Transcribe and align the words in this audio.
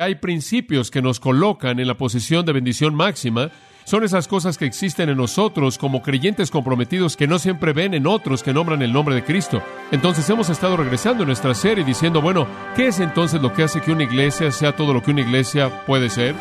Hay 0.00 0.14
principios 0.14 0.92
que 0.92 1.02
nos 1.02 1.18
colocan 1.18 1.80
en 1.80 1.88
la 1.88 1.96
posición 1.96 2.46
de 2.46 2.52
bendición 2.52 2.94
máxima. 2.94 3.50
Son 3.82 4.04
esas 4.04 4.28
cosas 4.28 4.56
que 4.56 4.64
existen 4.64 5.08
en 5.08 5.16
nosotros 5.16 5.76
como 5.76 6.02
creyentes 6.02 6.52
comprometidos 6.52 7.16
que 7.16 7.26
no 7.26 7.40
siempre 7.40 7.72
ven 7.72 7.94
en 7.94 8.06
otros 8.06 8.44
que 8.44 8.54
nombran 8.54 8.80
el 8.82 8.92
nombre 8.92 9.16
de 9.16 9.24
Cristo. 9.24 9.60
Entonces 9.90 10.30
hemos 10.30 10.50
estado 10.50 10.76
regresando 10.76 11.24
en 11.24 11.26
nuestra 11.26 11.52
serie 11.52 11.82
diciendo, 11.82 12.22
bueno, 12.22 12.46
¿qué 12.76 12.86
es 12.86 13.00
entonces 13.00 13.42
lo 13.42 13.52
que 13.52 13.64
hace 13.64 13.80
que 13.80 13.90
una 13.90 14.04
iglesia 14.04 14.52
sea 14.52 14.76
todo 14.76 14.94
lo 14.94 15.02
que 15.02 15.10
una 15.10 15.22
iglesia 15.22 15.84
puede 15.84 16.10
ser? 16.10 16.36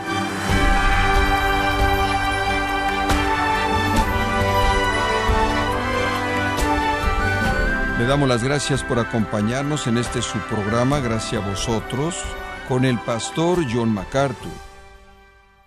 Le 7.98 8.06
damos 8.06 8.30
las 8.30 8.44
gracias 8.44 8.84
por 8.84 9.00
acompañarnos 9.00 9.88
en 9.88 9.98
este 9.98 10.22
su 10.22 10.38
programa, 10.42 11.00
gracias 11.00 11.42
a 11.42 11.50
vosotros, 11.50 12.24
con 12.68 12.84
el 12.84 13.00
pastor 13.00 13.66
John 13.72 13.94
MacArthur. 13.94 14.52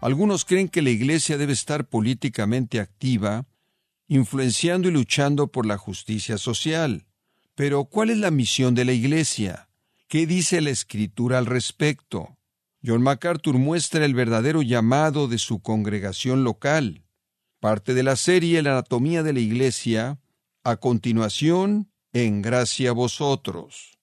Algunos 0.01 0.45
creen 0.45 0.69
que 0.69 0.83
la 0.83 0.91
Iglesia 0.91 1.39
debe 1.39 1.55
estar 1.55 1.89
políticamente 1.89 2.79
activa, 2.79 3.47
influenciando 4.07 4.89
y 4.89 4.93
luchando 4.93 5.47
por 5.47 5.65
la 5.65 5.79
justicia 5.79 6.37
social. 6.37 7.07
Pero, 7.55 7.87
¿cuál 7.87 8.11
es 8.11 8.19
la 8.19 8.31
misión 8.31 8.75
de 8.75 8.85
la 8.85 8.93
Iglesia? 8.93 9.71
¿Qué 10.09 10.27
dice 10.27 10.61
la 10.61 10.71
Escritura 10.71 11.39
al 11.39 11.47
respecto? 11.47 12.37
John 12.85 13.03
MacArthur 13.03 13.57
muestra 13.57 14.05
el 14.05 14.15
verdadero 14.15 14.61
llamado 14.61 15.27
de 15.27 15.39
su 15.39 15.61
congregación 15.61 16.45
local. 16.45 17.05
Parte 17.61 17.95
de 17.95 18.03
la 18.03 18.17
serie 18.17 18.63
La 18.63 18.73
anatomía 18.73 19.23
de 19.23 19.33
la 19.33 19.41
Iglesia, 19.41 20.19
a 20.65 20.77
continuación, 20.77 21.91
en 22.13 22.43
gracia 22.43 22.91
a 22.91 22.95
vosotros. 22.95 24.00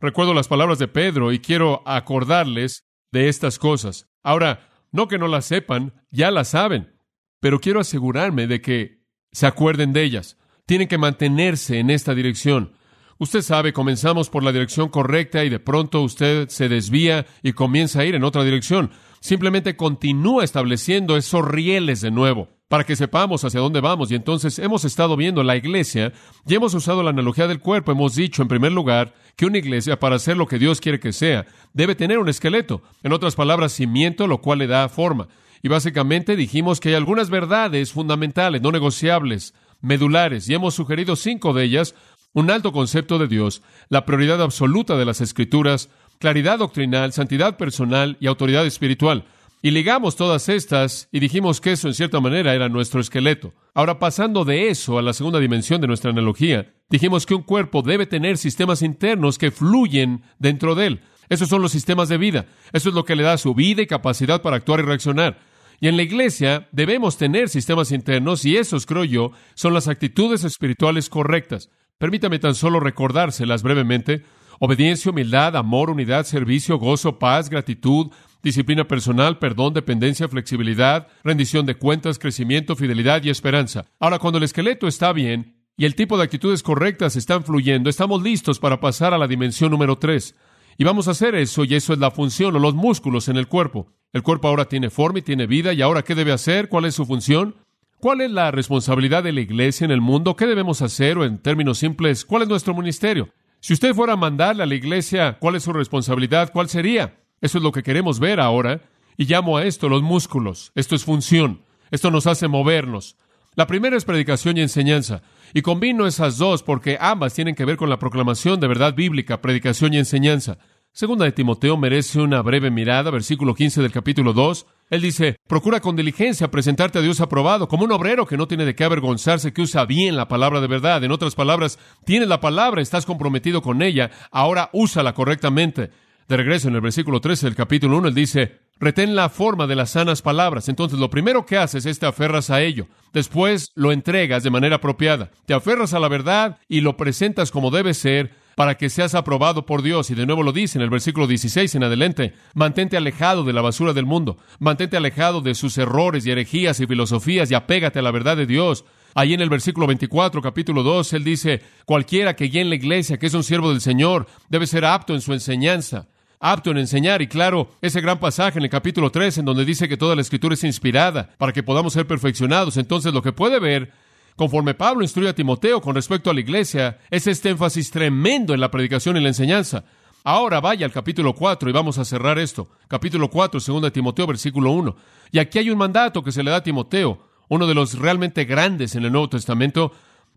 Recuerdo 0.00 0.32
las 0.32 0.46
palabras 0.46 0.78
de 0.78 0.86
Pedro 0.86 1.32
y 1.32 1.40
quiero 1.40 1.82
acordarles 1.84 2.84
de 3.10 3.28
estas 3.28 3.58
cosas. 3.58 4.06
Ahora, 4.22 4.68
no 4.92 5.08
que 5.08 5.18
no 5.18 5.26
las 5.26 5.46
sepan, 5.46 5.92
ya 6.10 6.30
las 6.30 6.50
saben, 6.50 6.94
pero 7.40 7.58
quiero 7.58 7.80
asegurarme 7.80 8.46
de 8.46 8.60
que 8.60 9.02
se 9.32 9.46
acuerden 9.46 9.92
de 9.92 10.04
ellas. 10.04 10.36
Tienen 10.66 10.86
que 10.86 10.98
mantenerse 10.98 11.80
en 11.80 11.90
esta 11.90 12.14
dirección. 12.14 12.74
Usted 13.18 13.42
sabe, 13.42 13.72
comenzamos 13.72 14.30
por 14.30 14.44
la 14.44 14.52
dirección 14.52 14.88
correcta 14.88 15.44
y 15.44 15.48
de 15.48 15.58
pronto 15.58 16.02
usted 16.02 16.48
se 16.48 16.68
desvía 16.68 17.26
y 17.42 17.52
comienza 17.52 18.00
a 18.00 18.04
ir 18.04 18.14
en 18.14 18.22
otra 18.22 18.44
dirección. 18.44 18.92
Simplemente 19.20 19.76
continúa 19.76 20.44
estableciendo 20.44 21.16
esos 21.16 21.44
rieles 21.44 22.00
de 22.00 22.12
nuevo 22.12 22.57
para 22.68 22.84
que 22.84 22.96
sepamos 22.96 23.44
hacia 23.44 23.60
dónde 23.60 23.80
vamos. 23.80 24.10
Y 24.10 24.14
entonces 24.14 24.58
hemos 24.58 24.84
estado 24.84 25.16
viendo 25.16 25.42
la 25.42 25.56
iglesia 25.56 26.12
y 26.46 26.54
hemos 26.54 26.74
usado 26.74 27.02
la 27.02 27.10
analogía 27.10 27.48
del 27.48 27.60
cuerpo. 27.60 27.92
Hemos 27.92 28.14
dicho, 28.14 28.42
en 28.42 28.48
primer 28.48 28.72
lugar, 28.72 29.14
que 29.36 29.46
una 29.46 29.58
iglesia, 29.58 29.98
para 29.98 30.18
ser 30.18 30.36
lo 30.36 30.46
que 30.46 30.58
Dios 30.58 30.80
quiere 30.80 31.00
que 31.00 31.12
sea, 31.12 31.46
debe 31.72 31.94
tener 31.94 32.18
un 32.18 32.28
esqueleto. 32.28 32.82
En 33.02 33.12
otras 33.12 33.34
palabras, 33.34 33.72
cimiento, 33.72 34.26
lo 34.26 34.40
cual 34.40 34.58
le 34.58 34.66
da 34.66 34.88
forma. 34.88 35.28
Y 35.62 35.68
básicamente 35.68 36.36
dijimos 36.36 36.78
que 36.78 36.90
hay 36.90 36.94
algunas 36.94 37.30
verdades 37.30 37.92
fundamentales, 37.92 38.62
no 38.62 38.70
negociables, 38.70 39.54
medulares, 39.80 40.48
y 40.48 40.54
hemos 40.54 40.74
sugerido 40.74 41.16
cinco 41.16 41.52
de 41.52 41.64
ellas. 41.64 41.94
Un 42.34 42.50
alto 42.50 42.72
concepto 42.72 43.18
de 43.18 43.26
Dios, 43.26 43.62
la 43.88 44.04
prioridad 44.04 44.42
absoluta 44.42 44.96
de 44.96 45.06
las 45.06 45.22
escrituras, 45.22 45.88
claridad 46.18 46.58
doctrinal, 46.58 47.12
santidad 47.12 47.56
personal 47.56 48.18
y 48.20 48.26
autoridad 48.26 48.66
espiritual. 48.66 49.24
Y 49.60 49.72
ligamos 49.72 50.14
todas 50.14 50.48
estas 50.48 51.08
y 51.10 51.18
dijimos 51.18 51.60
que 51.60 51.72
eso 51.72 51.88
en 51.88 51.94
cierta 51.94 52.20
manera 52.20 52.54
era 52.54 52.68
nuestro 52.68 53.00
esqueleto. 53.00 53.54
Ahora 53.74 53.98
pasando 53.98 54.44
de 54.44 54.68
eso 54.68 54.98
a 54.98 55.02
la 55.02 55.12
segunda 55.12 55.40
dimensión 55.40 55.80
de 55.80 55.88
nuestra 55.88 56.12
analogía, 56.12 56.72
dijimos 56.88 57.26
que 57.26 57.34
un 57.34 57.42
cuerpo 57.42 57.82
debe 57.82 58.06
tener 58.06 58.38
sistemas 58.38 58.82
internos 58.82 59.36
que 59.36 59.50
fluyen 59.50 60.22
dentro 60.38 60.76
de 60.76 60.86
él. 60.86 61.00
Esos 61.28 61.48
son 61.48 61.60
los 61.60 61.72
sistemas 61.72 62.08
de 62.08 62.18
vida. 62.18 62.46
Eso 62.72 62.88
es 62.88 62.94
lo 62.94 63.04
que 63.04 63.16
le 63.16 63.24
da 63.24 63.36
su 63.36 63.52
vida 63.52 63.82
y 63.82 63.86
capacidad 63.86 64.42
para 64.42 64.56
actuar 64.56 64.80
y 64.80 64.84
reaccionar. 64.84 65.40
Y 65.80 65.88
en 65.88 65.96
la 65.96 66.02
iglesia 66.02 66.68
debemos 66.70 67.18
tener 67.18 67.48
sistemas 67.48 67.90
internos 67.90 68.44
y 68.44 68.56
esos, 68.56 68.86
creo 68.86 69.04
yo, 69.04 69.32
son 69.54 69.74
las 69.74 69.88
actitudes 69.88 70.44
espirituales 70.44 71.08
correctas. 71.08 71.68
Permítame 71.98 72.38
tan 72.38 72.54
solo 72.54 72.78
recordárselas 72.78 73.64
brevemente. 73.64 74.22
Obediencia, 74.60 75.10
humildad, 75.10 75.56
amor, 75.56 75.90
unidad, 75.90 76.24
servicio, 76.24 76.78
gozo, 76.78 77.18
paz, 77.18 77.48
gratitud, 77.48 78.10
disciplina 78.42 78.86
personal, 78.86 79.38
perdón, 79.38 79.74
dependencia, 79.74 80.28
flexibilidad, 80.28 81.08
rendición 81.24 81.66
de 81.66 81.76
cuentas, 81.76 82.18
crecimiento, 82.18 82.76
fidelidad 82.76 83.22
y 83.22 83.30
esperanza. 83.30 83.86
Ahora, 83.98 84.18
cuando 84.18 84.38
el 84.38 84.44
esqueleto 84.44 84.86
está 84.86 85.12
bien 85.12 85.56
y 85.76 85.84
el 85.84 85.94
tipo 85.94 86.16
de 86.16 86.24
actitudes 86.24 86.62
correctas 86.62 87.16
están 87.16 87.44
fluyendo, 87.44 87.90
estamos 87.90 88.22
listos 88.22 88.58
para 88.58 88.80
pasar 88.80 89.14
a 89.14 89.18
la 89.18 89.28
dimensión 89.28 89.70
número 89.70 89.96
tres. 89.96 90.34
Y 90.76 90.84
vamos 90.84 91.08
a 91.08 91.10
hacer 91.10 91.34
eso, 91.34 91.64
y 91.64 91.74
eso 91.74 91.92
es 91.92 91.98
la 91.98 92.10
función 92.10 92.54
o 92.54 92.58
los 92.58 92.74
músculos 92.74 93.28
en 93.28 93.36
el 93.36 93.48
cuerpo. 93.48 93.92
El 94.12 94.22
cuerpo 94.22 94.48
ahora 94.48 94.66
tiene 94.66 94.90
forma 94.90 95.18
y 95.18 95.22
tiene 95.22 95.46
vida, 95.46 95.72
y 95.72 95.82
ahora 95.82 96.02
¿qué 96.02 96.14
debe 96.14 96.32
hacer? 96.32 96.68
¿Cuál 96.68 96.84
es 96.84 96.94
su 96.94 97.04
función? 97.04 97.56
¿Cuál 97.98 98.20
es 98.20 98.30
la 98.30 98.52
responsabilidad 98.52 99.24
de 99.24 99.32
la 99.32 99.40
iglesia 99.40 99.84
en 99.84 99.90
el 99.90 100.00
mundo? 100.00 100.36
¿Qué 100.36 100.46
debemos 100.46 100.82
hacer? 100.82 101.18
O 101.18 101.24
en 101.24 101.38
términos 101.38 101.78
simples, 101.78 102.24
¿cuál 102.24 102.42
es 102.42 102.48
nuestro 102.48 102.72
ministerio? 102.74 103.30
Si 103.58 103.72
usted 103.72 103.92
fuera 103.92 104.12
a 104.12 104.16
mandarle 104.16 104.62
a 104.62 104.66
la 104.66 104.76
iglesia, 104.76 105.36
¿cuál 105.40 105.56
es 105.56 105.64
su 105.64 105.72
responsabilidad? 105.72 106.52
¿Cuál 106.52 106.68
sería? 106.68 107.18
Eso 107.40 107.58
es 107.58 107.64
lo 107.64 107.72
que 107.72 107.82
queremos 107.82 108.20
ver 108.20 108.40
ahora. 108.40 108.82
Y 109.16 109.24
llamo 109.26 109.56
a 109.56 109.64
esto 109.64 109.88
los 109.88 110.02
músculos. 110.02 110.72
Esto 110.74 110.94
es 110.94 111.04
función. 111.04 111.62
Esto 111.90 112.10
nos 112.10 112.26
hace 112.26 112.48
movernos. 112.48 113.16
La 113.54 113.66
primera 113.66 113.96
es 113.96 114.04
predicación 114.04 114.56
y 114.56 114.60
enseñanza. 114.60 115.22
Y 115.52 115.62
combino 115.62 116.06
esas 116.06 116.38
dos 116.38 116.62
porque 116.62 116.98
ambas 117.00 117.34
tienen 117.34 117.54
que 117.54 117.64
ver 117.64 117.76
con 117.76 117.90
la 117.90 117.98
proclamación 117.98 118.60
de 118.60 118.68
verdad 118.68 118.94
bíblica, 118.94 119.40
predicación 119.40 119.94
y 119.94 119.98
enseñanza. 119.98 120.58
Segunda 120.92 121.24
de 121.24 121.32
Timoteo 121.32 121.76
merece 121.76 122.20
una 122.20 122.42
breve 122.42 122.70
mirada, 122.70 123.10
versículo 123.10 123.54
15 123.54 123.82
del 123.82 123.92
capítulo 123.92 124.32
2. 124.32 124.66
Él 124.90 125.00
dice, 125.00 125.36
procura 125.46 125.80
con 125.80 125.96
diligencia 125.96 126.50
presentarte 126.50 126.98
a 126.98 127.02
Dios 127.02 127.20
aprobado, 127.20 127.68
como 127.68 127.84
un 127.84 127.92
obrero 127.92 128.26
que 128.26 128.36
no 128.36 128.48
tiene 128.48 128.64
de 128.64 128.74
qué 128.74 128.84
avergonzarse, 128.84 129.52
que 129.52 129.62
usa 129.62 129.84
bien 129.84 130.16
la 130.16 130.28
palabra 130.28 130.60
de 130.60 130.66
verdad. 130.66 131.04
En 131.04 131.12
otras 131.12 131.34
palabras, 131.34 131.78
tienes 132.04 132.28
la 132.28 132.40
palabra, 132.40 132.80
estás 132.80 133.06
comprometido 133.06 133.62
con 133.62 133.82
ella, 133.82 134.10
ahora 134.30 134.70
úsala 134.72 135.14
correctamente. 135.14 135.90
De 136.28 136.36
regreso 136.36 136.68
en 136.68 136.74
el 136.74 136.82
versículo 136.82 137.22
13 137.22 137.46
del 137.46 137.56
capítulo 137.56 137.96
1, 137.96 138.08
él 138.08 138.14
dice, 138.14 138.58
retén 138.78 139.16
la 139.16 139.30
forma 139.30 139.66
de 139.66 139.74
las 139.74 139.92
sanas 139.92 140.20
palabras. 140.20 140.68
Entonces 140.68 140.98
lo 140.98 141.08
primero 141.08 141.46
que 141.46 141.56
haces 141.56 141.86
es 141.86 141.98
te 141.98 142.04
aferras 142.04 142.50
a 142.50 142.60
ello. 142.60 142.86
Después 143.14 143.72
lo 143.74 143.92
entregas 143.92 144.42
de 144.42 144.50
manera 144.50 144.76
apropiada. 144.76 145.30
Te 145.46 145.54
aferras 145.54 145.94
a 145.94 145.98
la 145.98 146.08
verdad 146.08 146.58
y 146.68 146.82
lo 146.82 146.98
presentas 146.98 147.50
como 147.50 147.70
debe 147.70 147.94
ser 147.94 148.34
para 148.56 148.76
que 148.76 148.90
seas 148.90 149.14
aprobado 149.14 149.64
por 149.64 149.80
Dios. 149.80 150.10
Y 150.10 150.14
de 150.14 150.26
nuevo 150.26 150.42
lo 150.42 150.52
dice 150.52 150.76
en 150.76 150.82
el 150.82 150.90
versículo 150.90 151.26
16 151.26 151.76
en 151.76 151.84
adelante, 151.84 152.34
mantente 152.52 152.98
alejado 152.98 153.42
de 153.42 153.54
la 153.54 153.62
basura 153.62 153.94
del 153.94 154.04
mundo, 154.04 154.36
mantente 154.58 154.98
alejado 154.98 155.40
de 155.40 155.54
sus 155.54 155.78
errores 155.78 156.26
y 156.26 156.30
herejías 156.30 156.78
y 156.80 156.86
filosofías 156.86 157.50
y 157.50 157.54
apégate 157.54 158.00
a 158.00 158.02
la 158.02 158.10
verdad 158.10 158.36
de 158.36 158.44
Dios. 158.44 158.84
Ahí 159.14 159.32
en 159.32 159.40
el 159.40 159.48
versículo 159.48 159.86
24, 159.86 160.42
capítulo 160.42 160.82
2, 160.82 161.10
él 161.14 161.24
dice, 161.24 161.62
cualquiera 161.86 162.36
que 162.36 162.48
guíe 162.48 162.60
en 162.60 162.68
la 162.68 162.74
iglesia, 162.74 163.16
que 163.16 163.28
es 163.28 163.34
un 163.34 163.44
siervo 163.44 163.70
del 163.70 163.80
Señor, 163.80 164.26
debe 164.50 164.66
ser 164.66 164.84
apto 164.84 165.14
en 165.14 165.22
su 165.22 165.32
enseñanza 165.32 166.06
apto 166.40 166.70
en 166.70 166.78
enseñar. 166.78 167.22
Y 167.22 167.26
claro, 167.26 167.70
ese 167.80 168.00
gran 168.00 168.18
pasaje 168.18 168.58
en 168.58 168.64
el 168.64 168.70
capítulo 168.70 169.10
3, 169.10 169.38
en 169.38 169.44
donde 169.44 169.64
dice 169.64 169.88
que 169.88 169.96
toda 169.96 170.14
la 170.14 170.22
escritura 170.22 170.54
es 170.54 170.64
inspirada 170.64 171.30
para 171.38 171.52
que 171.52 171.62
podamos 171.62 171.92
ser 171.92 172.06
perfeccionados. 172.06 172.76
Entonces, 172.76 173.12
lo 173.12 173.22
que 173.22 173.32
puede 173.32 173.58
ver, 173.58 173.92
conforme 174.36 174.74
Pablo 174.74 175.02
instruye 175.02 175.28
a 175.28 175.34
Timoteo 175.34 175.80
con 175.80 175.94
respecto 175.94 176.30
a 176.30 176.34
la 176.34 176.40
iglesia, 176.40 176.98
es 177.10 177.26
este 177.26 177.50
énfasis 177.50 177.90
tremendo 177.90 178.54
en 178.54 178.60
la 178.60 178.70
predicación 178.70 179.16
y 179.16 179.20
la 179.20 179.28
enseñanza. 179.28 179.84
Ahora 180.24 180.60
vaya 180.60 180.84
al 180.84 180.92
capítulo 180.92 181.34
4 181.34 181.70
y 181.70 181.72
vamos 181.72 181.98
a 181.98 182.04
cerrar 182.04 182.38
esto. 182.38 182.68
Capítulo 182.88 183.30
4, 183.30 183.60
2 183.60 183.92
Timoteo, 183.92 184.26
versículo 184.26 184.72
1. 184.72 184.96
Y 185.32 185.38
aquí 185.38 185.58
hay 185.58 185.70
un 185.70 185.78
mandato 185.78 186.22
que 186.22 186.32
se 186.32 186.42
le 186.42 186.50
da 186.50 186.58
a 186.58 186.62
Timoteo, 186.62 187.18
uno 187.48 187.66
de 187.66 187.74
los 187.74 187.98
realmente 187.98 188.44
grandes 188.44 188.94
en 188.94 189.04
el 189.04 189.12
Nuevo 189.12 189.28
Testamento, 189.28 189.92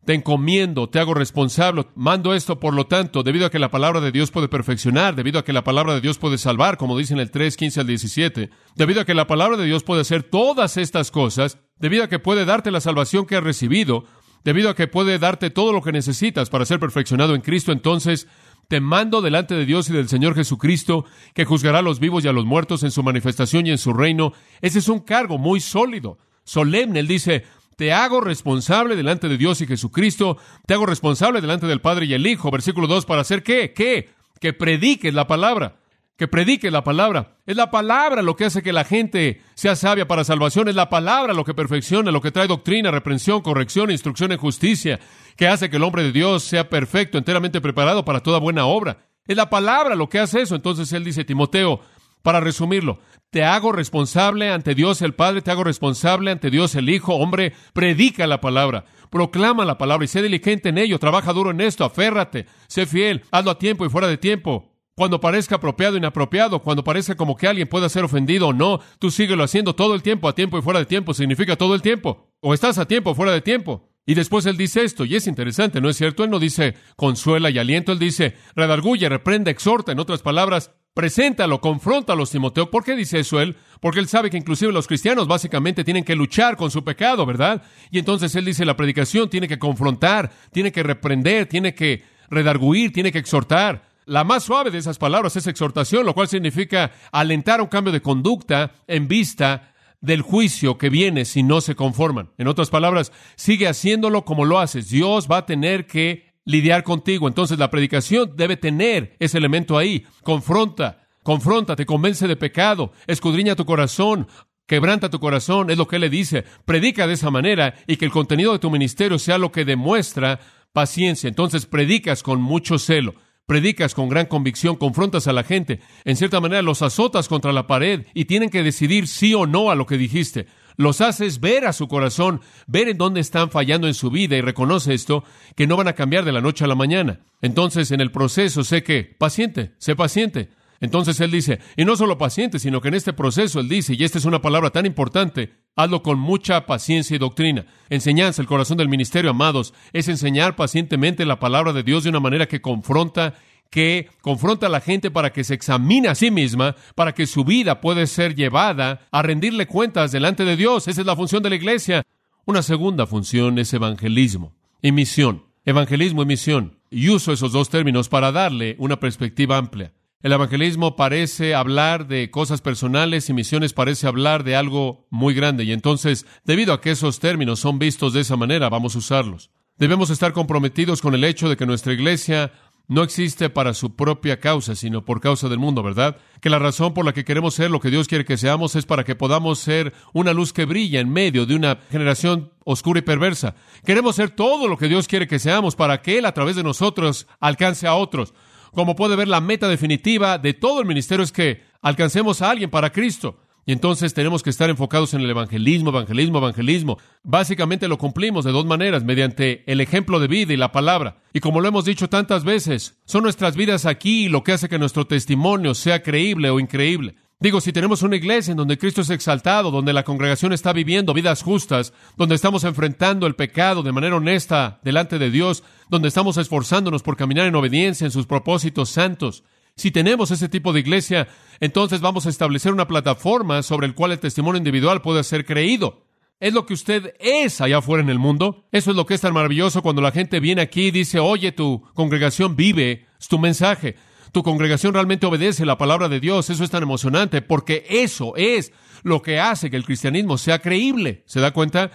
te 0.05 0.13
encomiendo, 0.15 0.89
te 0.89 0.99
hago 0.99 1.13
responsable, 1.13 1.85
mando 1.95 2.33
esto, 2.33 2.59
por 2.59 2.73
lo 2.73 2.87
tanto, 2.87 3.21
debido 3.21 3.45
a 3.45 3.51
que 3.51 3.59
la 3.59 3.69
palabra 3.69 4.01
de 4.01 4.11
Dios 4.11 4.31
puede 4.31 4.47
perfeccionar, 4.47 5.15
debido 5.15 5.39
a 5.39 5.45
que 5.45 5.53
la 5.53 5.63
palabra 5.63 5.93
de 5.93 6.01
Dios 6.01 6.17
puede 6.17 6.37
salvar, 6.37 6.77
como 6.77 6.97
dice 6.97 7.13
en 7.13 7.19
el 7.19 7.29
3, 7.29 7.55
15 7.55 7.81
al 7.81 7.87
17, 7.87 8.49
debido 8.75 9.01
a 9.01 9.05
que 9.05 9.13
la 9.13 9.27
palabra 9.27 9.57
de 9.57 9.65
Dios 9.65 9.83
puede 9.83 10.01
hacer 10.01 10.23
todas 10.23 10.77
estas 10.77 11.11
cosas, 11.11 11.59
debido 11.77 12.03
a 12.03 12.09
que 12.09 12.19
puede 12.19 12.45
darte 12.45 12.71
la 12.71 12.81
salvación 12.81 13.25
que 13.25 13.35
has 13.35 13.43
recibido, 13.43 14.05
debido 14.43 14.69
a 14.69 14.75
que 14.75 14.87
puede 14.87 15.19
darte 15.19 15.51
todo 15.51 15.71
lo 15.71 15.83
que 15.83 15.91
necesitas 15.91 16.49
para 16.49 16.65
ser 16.65 16.79
perfeccionado 16.79 17.35
en 17.35 17.41
Cristo, 17.41 17.71
entonces 17.71 18.27
te 18.67 18.79
mando 18.79 19.21
delante 19.21 19.53
de 19.53 19.65
Dios 19.65 19.89
y 19.89 19.93
del 19.93 20.07
Señor 20.07 20.33
Jesucristo, 20.33 21.05
que 21.33 21.45
juzgará 21.45 21.79
a 21.79 21.83
los 21.83 21.99
vivos 21.99 22.23
y 22.23 22.27
a 22.27 22.31
los 22.31 22.45
muertos 22.45 22.83
en 22.83 22.91
su 22.91 23.03
manifestación 23.03 23.67
y 23.67 23.71
en 23.71 23.77
su 23.77 23.93
reino. 23.93 24.33
Ese 24.61 24.79
es 24.79 24.87
un 24.87 24.99
cargo 25.01 25.37
muy 25.37 25.59
sólido, 25.59 26.17
solemne. 26.45 27.01
Él 27.01 27.07
dice, 27.07 27.43
te 27.75 27.93
hago 27.93 28.21
responsable 28.21 28.95
delante 28.95 29.29
de 29.29 29.37
Dios 29.37 29.61
y 29.61 29.67
Jesucristo, 29.67 30.37
te 30.65 30.73
hago 30.73 30.85
responsable 30.85 31.41
delante 31.41 31.67
del 31.67 31.81
Padre 31.81 32.05
y 32.05 32.13
el 32.13 32.27
Hijo. 32.27 32.51
Versículo 32.51 32.87
2, 32.87 33.05
¿para 33.05 33.21
hacer 33.21 33.43
qué? 33.43 33.73
¿Qué? 33.73 34.09
Que 34.39 34.53
prediques 34.53 35.13
la 35.13 35.27
palabra. 35.27 35.77
Que 36.17 36.27
prediques 36.27 36.71
la 36.71 36.83
palabra. 36.83 37.37
Es 37.47 37.55
la 37.55 37.71
palabra 37.71 38.21
lo 38.21 38.35
que 38.35 38.45
hace 38.45 38.61
que 38.61 38.73
la 38.73 38.83
gente 38.83 39.41
sea 39.55 39.75
sabia 39.75 40.07
para 40.07 40.23
salvación. 40.23 40.67
Es 40.67 40.75
la 40.75 40.89
palabra 40.89 41.33
lo 41.33 41.43
que 41.43 41.55
perfecciona, 41.55 42.11
lo 42.11 42.21
que 42.21 42.31
trae 42.31 42.47
doctrina, 42.47 42.91
reprensión, 42.91 43.41
corrección, 43.41 43.89
instrucción 43.89 44.31
en 44.31 44.37
justicia, 44.37 44.99
que 45.35 45.47
hace 45.47 45.71
que 45.71 45.77
el 45.77 45.83
hombre 45.83 46.03
de 46.03 46.11
Dios 46.11 46.43
sea 46.43 46.69
perfecto, 46.69 47.17
enteramente 47.17 47.61
preparado 47.61 48.05
para 48.05 48.21
toda 48.21 48.37
buena 48.37 48.65
obra. 48.65 49.07
Es 49.25 49.35
la 49.35 49.49
palabra 49.49 49.95
lo 49.95 50.09
que 50.09 50.19
hace 50.19 50.41
eso. 50.41 50.55
Entonces 50.55 50.93
él 50.93 51.03
dice, 51.03 51.25
Timoteo, 51.25 51.81
Para 52.21 52.39
resumirlo, 52.39 52.99
te 53.31 53.45
hago 53.45 53.71
responsable 53.71 54.51
ante 54.51 54.75
Dios 54.75 55.01
el 55.01 55.13
Padre, 55.13 55.41
te 55.41 55.51
hago 55.51 55.63
responsable 55.63 56.31
ante 56.31 56.49
Dios 56.49 56.75
el 56.75 56.89
Hijo. 56.89 57.15
Hombre, 57.15 57.53
predica 57.73 58.27
la 58.27 58.41
palabra, 58.41 58.85
proclama 59.09 59.63
la 59.63 59.77
palabra 59.77 60.03
y 60.03 60.09
sé 60.09 60.21
diligente 60.21 60.69
en 60.69 60.77
ello, 60.77 60.99
trabaja 60.99 61.31
duro 61.31 61.51
en 61.51 61.61
esto, 61.61 61.85
aférrate, 61.85 62.45
sé 62.67 62.85
fiel, 62.85 63.23
hazlo 63.31 63.51
a 63.51 63.57
tiempo 63.57 63.85
y 63.85 63.89
fuera 63.89 64.07
de 64.07 64.17
tiempo. 64.17 64.67
Cuando 64.95 65.21
parezca 65.21 65.55
apropiado 65.55 65.95
inapropiado, 65.95 66.61
cuando 66.61 66.83
parezca 66.83 67.15
como 67.15 67.37
que 67.37 67.47
alguien 67.47 67.69
pueda 67.69 67.87
ser 67.87 68.03
ofendido 68.03 68.49
o 68.49 68.53
no, 68.53 68.81
tú 68.99 69.09
síguelo 69.09 69.45
haciendo 69.45 69.73
todo 69.73 69.95
el 69.95 70.03
tiempo, 70.03 70.27
a 70.27 70.35
tiempo 70.35 70.59
y 70.59 70.61
fuera 70.61 70.79
de 70.79 70.85
tiempo, 70.85 71.13
significa 71.13 71.55
todo 71.55 71.73
el 71.73 71.81
tiempo. 71.81 72.27
O 72.41 72.53
estás 72.53 72.77
a 72.77 72.85
tiempo 72.85 73.15
fuera 73.15 73.31
de 73.31 73.41
tiempo. 73.41 73.89
Y 74.05 74.15
después 74.15 74.45
él 74.45 74.57
dice 74.57 74.83
esto, 74.83 75.05
y 75.05 75.15
es 75.15 75.27
interesante, 75.27 75.79
¿no 75.79 75.87
es 75.87 75.95
cierto? 75.95 76.25
Él 76.25 76.29
no 76.29 76.39
dice 76.39 76.75
consuela 76.97 77.49
y 77.49 77.59
aliento, 77.59 77.93
él 77.93 77.99
dice 77.99 78.35
redarguye, 78.55 79.07
reprende, 79.07 79.51
exhorta, 79.51 79.93
en 79.93 79.99
otras 79.99 80.21
palabras, 80.21 80.71
preséntalo, 80.93 81.61
confróntalo, 81.61 82.25
Timoteo. 82.25 82.69
¿Por 82.69 82.83
qué 82.83 82.95
dice 82.95 83.19
eso 83.19 83.39
él? 83.39 83.55
Porque 83.79 83.99
él 83.99 84.07
sabe 84.07 84.29
que 84.29 84.37
inclusive 84.37 84.71
los 84.71 84.87
cristianos 84.87 85.27
básicamente 85.27 85.83
tienen 85.83 86.03
que 86.03 86.15
luchar 86.15 86.57
con 86.57 86.71
su 86.71 86.83
pecado, 86.83 87.25
¿verdad? 87.25 87.63
Y 87.89 87.99
entonces 87.99 88.35
él 88.35 88.45
dice 88.45 88.65
la 88.65 88.77
predicación 88.77 89.29
tiene 89.29 89.47
que 89.47 89.59
confrontar, 89.59 90.31
tiene 90.51 90.71
que 90.71 90.83
reprender, 90.83 91.47
tiene 91.47 91.73
que 91.73 92.03
redarguir, 92.29 92.91
tiene 92.93 93.11
que 93.11 93.19
exhortar. 93.19 93.89
La 94.05 94.23
más 94.23 94.43
suave 94.43 94.71
de 94.71 94.79
esas 94.79 94.97
palabras 94.97 95.35
es 95.35 95.47
exhortación, 95.47 96.05
lo 96.05 96.13
cual 96.13 96.27
significa 96.27 96.91
alentar 97.11 97.61
un 97.61 97.67
cambio 97.67 97.93
de 97.93 98.01
conducta 98.01 98.71
en 98.87 99.07
vista 99.07 99.73
del 100.01 100.21
juicio 100.21 100.77
que 100.77 100.89
viene 100.89 101.25
si 101.25 101.43
no 101.43 101.61
se 101.61 101.75
conforman. 101.75 102.31
En 102.37 102.47
otras 102.47 102.69
palabras, 102.69 103.11
sigue 103.35 103.67
haciéndolo 103.67 104.25
como 104.25 104.45
lo 104.45 104.59
haces. 104.59 104.89
Dios 104.89 105.27
va 105.31 105.37
a 105.37 105.45
tener 105.45 105.85
que 105.85 106.30
lidiar 106.45 106.83
contigo. 106.83 107.27
Entonces 107.27 107.59
la 107.59 107.69
predicación 107.69 108.33
debe 108.35 108.57
tener 108.57 109.15
ese 109.19 109.37
elemento 109.37 109.77
ahí. 109.77 110.05
Confronta, 110.23 111.07
confronta, 111.23 111.75
te 111.75 111.85
convence 111.85 112.27
de 112.27 112.35
pecado, 112.35 112.91
escudriña 113.07 113.55
tu 113.55 113.65
corazón, 113.65 114.27
quebranta 114.67 115.09
tu 115.09 115.19
corazón, 115.19 115.69
es 115.69 115.77
lo 115.77 115.87
que 115.87 115.97
él 115.97 116.01
le 116.01 116.09
dice. 116.09 116.43
Predica 116.65 117.07
de 117.07 117.13
esa 117.13 117.31
manera 117.31 117.75
y 117.87 117.97
que 117.97 118.05
el 118.05 118.11
contenido 118.11 118.53
de 118.53 118.59
tu 118.59 118.69
ministerio 118.69 119.19
sea 119.19 119.37
lo 119.37 119.51
que 119.51 119.65
demuestra 119.65 120.39
paciencia. 120.73 121.27
Entonces 121.27 121.65
predicas 121.65 122.23
con 122.23 122.41
mucho 122.41 122.79
celo 122.79 123.15
predicas 123.51 123.93
con 123.93 124.07
gran 124.07 124.27
convicción, 124.27 124.77
confrontas 124.77 125.27
a 125.27 125.33
la 125.33 125.43
gente, 125.43 125.81
en 126.05 126.15
cierta 126.15 126.39
manera 126.39 126.61
los 126.61 126.81
azotas 126.81 127.27
contra 127.27 127.51
la 127.51 127.67
pared 127.67 128.05
y 128.13 128.23
tienen 128.23 128.49
que 128.49 128.63
decidir 128.63 129.07
sí 129.07 129.33
o 129.33 129.45
no 129.45 129.69
a 129.71 129.75
lo 129.75 129.85
que 129.85 129.97
dijiste. 129.97 130.47
Los 130.81 130.99
haces 130.99 131.39
ver 131.39 131.65
a 131.65 131.73
su 131.73 131.87
corazón, 131.87 132.41
ver 132.65 132.89
en 132.89 132.97
dónde 132.97 133.21
están 133.21 133.51
fallando 133.51 133.85
en 133.85 133.93
su 133.93 134.09
vida 134.09 134.35
y 134.35 134.41
reconoce 134.41 134.95
esto, 134.95 135.23
que 135.55 135.67
no 135.67 135.77
van 135.77 135.87
a 135.87 135.93
cambiar 135.93 136.25
de 136.25 136.31
la 136.31 136.41
noche 136.41 136.63
a 136.63 136.67
la 136.67 136.73
mañana. 136.73 137.19
Entonces, 137.43 137.91
en 137.91 138.01
el 138.01 138.11
proceso, 138.11 138.63
sé 138.63 138.81
que, 138.81 139.03
paciente, 139.03 139.73
sé 139.77 139.95
paciente. 139.95 140.49
Entonces 140.79 141.19
él 141.19 141.29
dice, 141.29 141.59
y 141.77 141.85
no 141.85 141.95
solo 141.95 142.17
paciente, 142.17 142.57
sino 142.57 142.81
que 142.81 142.87
en 142.87 142.95
este 142.95 143.13
proceso 143.13 143.59
él 143.59 143.69
dice, 143.69 143.93
y 143.93 144.03
esta 144.03 144.17
es 144.17 144.25
una 144.25 144.41
palabra 144.41 144.71
tan 144.71 144.87
importante, 144.87 145.53
hazlo 145.75 146.01
con 146.01 146.17
mucha 146.17 146.65
paciencia 146.65 147.15
y 147.15 147.19
doctrina. 147.19 147.67
Enseñanza, 147.91 148.41
el 148.41 148.47
corazón 148.47 148.79
del 148.79 148.89
ministerio, 148.89 149.29
amados, 149.29 149.75
es 149.93 150.07
enseñar 150.07 150.55
pacientemente 150.55 151.25
la 151.25 151.39
palabra 151.39 151.73
de 151.73 151.83
Dios 151.83 152.03
de 152.03 152.09
una 152.09 152.19
manera 152.19 152.47
que 152.47 152.61
confronta, 152.61 153.35
que 153.71 154.09
confronta 154.21 154.67
a 154.67 154.69
la 154.69 154.81
gente 154.81 155.09
para 155.09 155.33
que 155.33 155.43
se 155.43 155.55
examine 155.55 156.09
a 156.09 156.15
sí 156.15 156.29
misma, 156.29 156.75
para 156.93 157.13
que 157.15 157.25
su 157.25 157.43
vida 157.43 157.81
pueda 157.81 158.05
ser 158.05 158.35
llevada 158.35 159.07
a 159.11 159.23
rendirle 159.23 159.65
cuentas 159.65 160.11
delante 160.11 160.45
de 160.45 160.57
Dios. 160.57 160.87
Esa 160.87 161.01
es 161.01 161.07
la 161.07 161.15
función 161.15 161.41
de 161.41 161.49
la 161.49 161.55
iglesia. 161.55 162.03
Una 162.45 162.61
segunda 162.61 163.07
función 163.07 163.57
es 163.57 163.73
evangelismo 163.73 164.53
y 164.81 164.91
misión. 164.91 165.45
Evangelismo 165.63 166.23
y 166.23 166.25
misión. 166.25 166.79
Y 166.89 167.09
uso 167.09 167.31
esos 167.31 167.53
dos 167.53 167.69
términos 167.69 168.09
para 168.09 168.31
darle 168.31 168.75
una 168.77 168.99
perspectiva 168.99 169.57
amplia. 169.57 169.93
El 170.21 170.33
evangelismo 170.33 170.95
parece 170.95 171.55
hablar 171.55 172.07
de 172.07 172.29
cosas 172.29 172.61
personales 172.61 173.29
y 173.29 173.33
misiones 173.33 173.73
parece 173.73 174.05
hablar 174.05 174.43
de 174.43 174.55
algo 174.55 175.07
muy 175.09 175.33
grande. 175.33 175.63
Y 175.63 175.71
entonces, 175.71 176.27
debido 176.43 176.73
a 176.73 176.81
que 176.81 176.91
esos 176.91 177.19
términos 177.19 177.59
son 177.59 177.79
vistos 177.79 178.13
de 178.13 178.21
esa 178.21 178.35
manera, 178.35 178.69
vamos 178.69 178.95
a 178.95 178.99
usarlos. 178.99 179.49
Debemos 179.77 180.11
estar 180.11 180.31
comprometidos 180.31 181.01
con 181.01 181.15
el 181.15 181.23
hecho 181.23 181.49
de 181.49 181.57
que 181.57 181.65
nuestra 181.65 181.93
iglesia 181.93 182.51
no 182.91 183.03
existe 183.03 183.49
para 183.49 183.73
su 183.73 183.95
propia 183.95 184.41
causa, 184.41 184.75
sino 184.75 185.05
por 185.05 185.21
causa 185.21 185.47
del 185.47 185.59
mundo, 185.59 185.81
¿verdad? 185.81 186.17
Que 186.41 186.49
la 186.49 186.59
razón 186.59 186.93
por 186.93 187.05
la 187.05 187.13
que 187.13 187.23
queremos 187.23 187.53
ser 187.53 187.71
lo 187.71 187.79
que 187.79 187.89
Dios 187.89 188.09
quiere 188.09 188.25
que 188.25 188.35
seamos 188.35 188.75
es 188.75 188.85
para 188.85 189.05
que 189.05 189.15
podamos 189.15 189.59
ser 189.59 189.93
una 190.11 190.33
luz 190.33 190.51
que 190.51 190.65
brilla 190.65 190.99
en 190.99 191.09
medio 191.09 191.45
de 191.45 191.55
una 191.55 191.79
generación 191.89 192.51
oscura 192.65 192.99
y 192.99 193.03
perversa. 193.03 193.55
Queremos 193.85 194.17
ser 194.17 194.31
todo 194.31 194.67
lo 194.67 194.75
que 194.75 194.89
Dios 194.89 195.07
quiere 195.07 195.25
que 195.25 195.39
seamos 195.39 195.77
para 195.77 196.01
que 196.01 196.17
Él 196.17 196.25
a 196.25 196.33
través 196.33 196.57
de 196.57 196.63
nosotros 196.63 197.27
alcance 197.39 197.87
a 197.87 197.95
otros. 197.95 198.33
Como 198.73 198.97
puede 198.97 199.15
ver, 199.15 199.29
la 199.29 199.39
meta 199.39 199.69
definitiva 199.69 200.37
de 200.37 200.53
todo 200.53 200.81
el 200.81 200.85
ministerio 200.85 201.23
es 201.23 201.31
que 201.31 201.63
alcancemos 201.81 202.41
a 202.41 202.49
alguien 202.49 202.69
para 202.69 202.91
Cristo. 202.91 203.39
Entonces 203.71 204.13
tenemos 204.13 204.43
que 204.43 204.49
estar 204.49 204.69
enfocados 204.69 205.13
en 205.13 205.21
el 205.21 205.29
evangelismo, 205.29 205.89
evangelismo, 205.89 206.39
evangelismo. 206.39 206.97
Básicamente 207.23 207.87
lo 207.87 207.97
cumplimos 207.97 208.45
de 208.45 208.51
dos 208.51 208.65
maneras, 208.65 209.03
mediante 209.03 209.63
el 209.71 209.81
ejemplo 209.81 210.19
de 210.19 210.27
vida 210.27 210.53
y 210.53 210.57
la 210.57 210.71
palabra. 210.71 211.17
Y 211.33 211.39
como 211.39 211.61
lo 211.61 211.67
hemos 211.67 211.85
dicho 211.85 212.09
tantas 212.09 212.43
veces, 212.43 212.99
son 213.05 213.23
nuestras 213.23 213.55
vidas 213.55 213.85
aquí 213.85 214.29
lo 214.29 214.43
que 214.43 214.53
hace 214.53 214.69
que 214.69 214.79
nuestro 214.79 215.05
testimonio 215.07 215.73
sea 215.73 216.03
creíble 216.03 216.49
o 216.49 216.59
increíble. 216.59 217.15
Digo, 217.39 217.59
si 217.59 217.73
tenemos 217.73 218.03
una 218.03 218.17
iglesia 218.17 218.51
en 218.51 218.57
donde 218.57 218.77
Cristo 218.77 219.01
es 219.01 219.09
exaltado, 219.09 219.71
donde 219.71 219.93
la 219.93 220.03
congregación 220.03 220.53
está 220.53 220.73
viviendo 220.73 221.11
vidas 221.11 221.41
justas, 221.41 221.91
donde 222.15 222.35
estamos 222.35 222.63
enfrentando 222.65 223.25
el 223.25 223.33
pecado 223.33 223.81
de 223.81 223.91
manera 223.91 224.15
honesta 224.15 224.79
delante 224.83 225.17
de 225.17 225.31
Dios, 225.31 225.63
donde 225.89 226.07
estamos 226.07 226.37
esforzándonos 226.37 227.01
por 227.01 227.17
caminar 227.17 227.47
en 227.47 227.55
obediencia 227.55 228.05
en 228.05 228.11
sus 228.11 228.27
propósitos 228.27 228.91
santos, 228.91 229.43
si 229.75 229.91
tenemos 229.91 230.31
ese 230.31 230.49
tipo 230.49 230.73
de 230.73 230.81
iglesia, 230.81 231.27
entonces 231.59 232.01
vamos 232.01 232.25
a 232.25 232.29
establecer 232.29 232.73
una 232.73 232.87
plataforma 232.87 233.63
sobre 233.63 233.87
el 233.87 233.95
cual 233.95 234.11
el 234.11 234.19
testimonio 234.19 234.57
individual 234.57 235.01
puede 235.01 235.23
ser 235.23 235.45
creído. 235.45 236.05
Es 236.39 236.53
lo 236.53 236.65
que 236.65 236.73
usted 236.73 237.13
es 237.19 237.61
allá 237.61 237.77
afuera 237.77 238.03
en 238.03 238.09
el 238.09 238.17
mundo. 238.17 238.67
Eso 238.71 238.91
es 238.91 238.97
lo 238.97 239.05
que 239.05 239.13
es 239.13 239.21
tan 239.21 239.33
maravilloso 239.33 239.83
cuando 239.83 240.01
la 240.01 240.11
gente 240.11 240.39
viene 240.39 240.61
aquí 240.61 240.87
y 240.87 240.91
dice, 240.91 241.19
oye, 241.19 241.51
tu 241.51 241.83
congregación 241.93 242.55
vive, 242.55 243.05
es 243.19 243.27
tu 243.27 243.37
mensaje 243.37 243.95
tu 244.31 244.43
congregación 244.43 244.93
realmente 244.93 245.25
obedece 245.25 245.65
la 245.65 245.77
palabra 245.77 246.07
de 246.07 246.19
Dios, 246.19 246.49
eso 246.49 246.63
es 246.63 246.69
tan 246.69 246.83
emocionante, 246.83 247.41
porque 247.41 247.85
eso 247.89 248.33
es 248.37 248.71
lo 249.03 249.21
que 249.21 249.39
hace 249.39 249.69
que 249.69 249.77
el 249.77 249.85
cristianismo 249.85 250.37
sea 250.37 250.59
creíble. 250.59 251.23
¿Se 251.25 251.39
da 251.39 251.51
cuenta? 251.51 251.91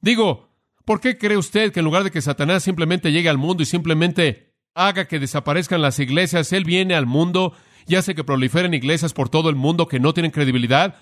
Digo, 0.00 0.50
¿por 0.84 1.00
qué 1.00 1.18
cree 1.18 1.36
usted 1.36 1.72
que 1.72 1.80
en 1.80 1.84
lugar 1.84 2.04
de 2.04 2.10
que 2.10 2.20
Satanás 2.20 2.62
simplemente 2.62 3.10
llegue 3.10 3.28
al 3.28 3.38
mundo 3.38 3.62
y 3.62 3.66
simplemente 3.66 4.51
haga 4.74 5.06
que 5.06 5.18
desaparezcan 5.18 5.82
las 5.82 5.98
iglesias, 5.98 6.52
él 6.52 6.64
viene 6.64 6.94
al 6.94 7.06
mundo 7.06 7.54
y 7.86 7.96
hace 7.96 8.14
que 8.14 8.24
proliferen 8.24 8.74
iglesias 8.74 9.12
por 9.12 9.28
todo 9.28 9.50
el 9.50 9.56
mundo 9.56 9.88
que 9.88 10.00
no 10.00 10.14
tienen 10.14 10.30
credibilidad? 10.30 10.96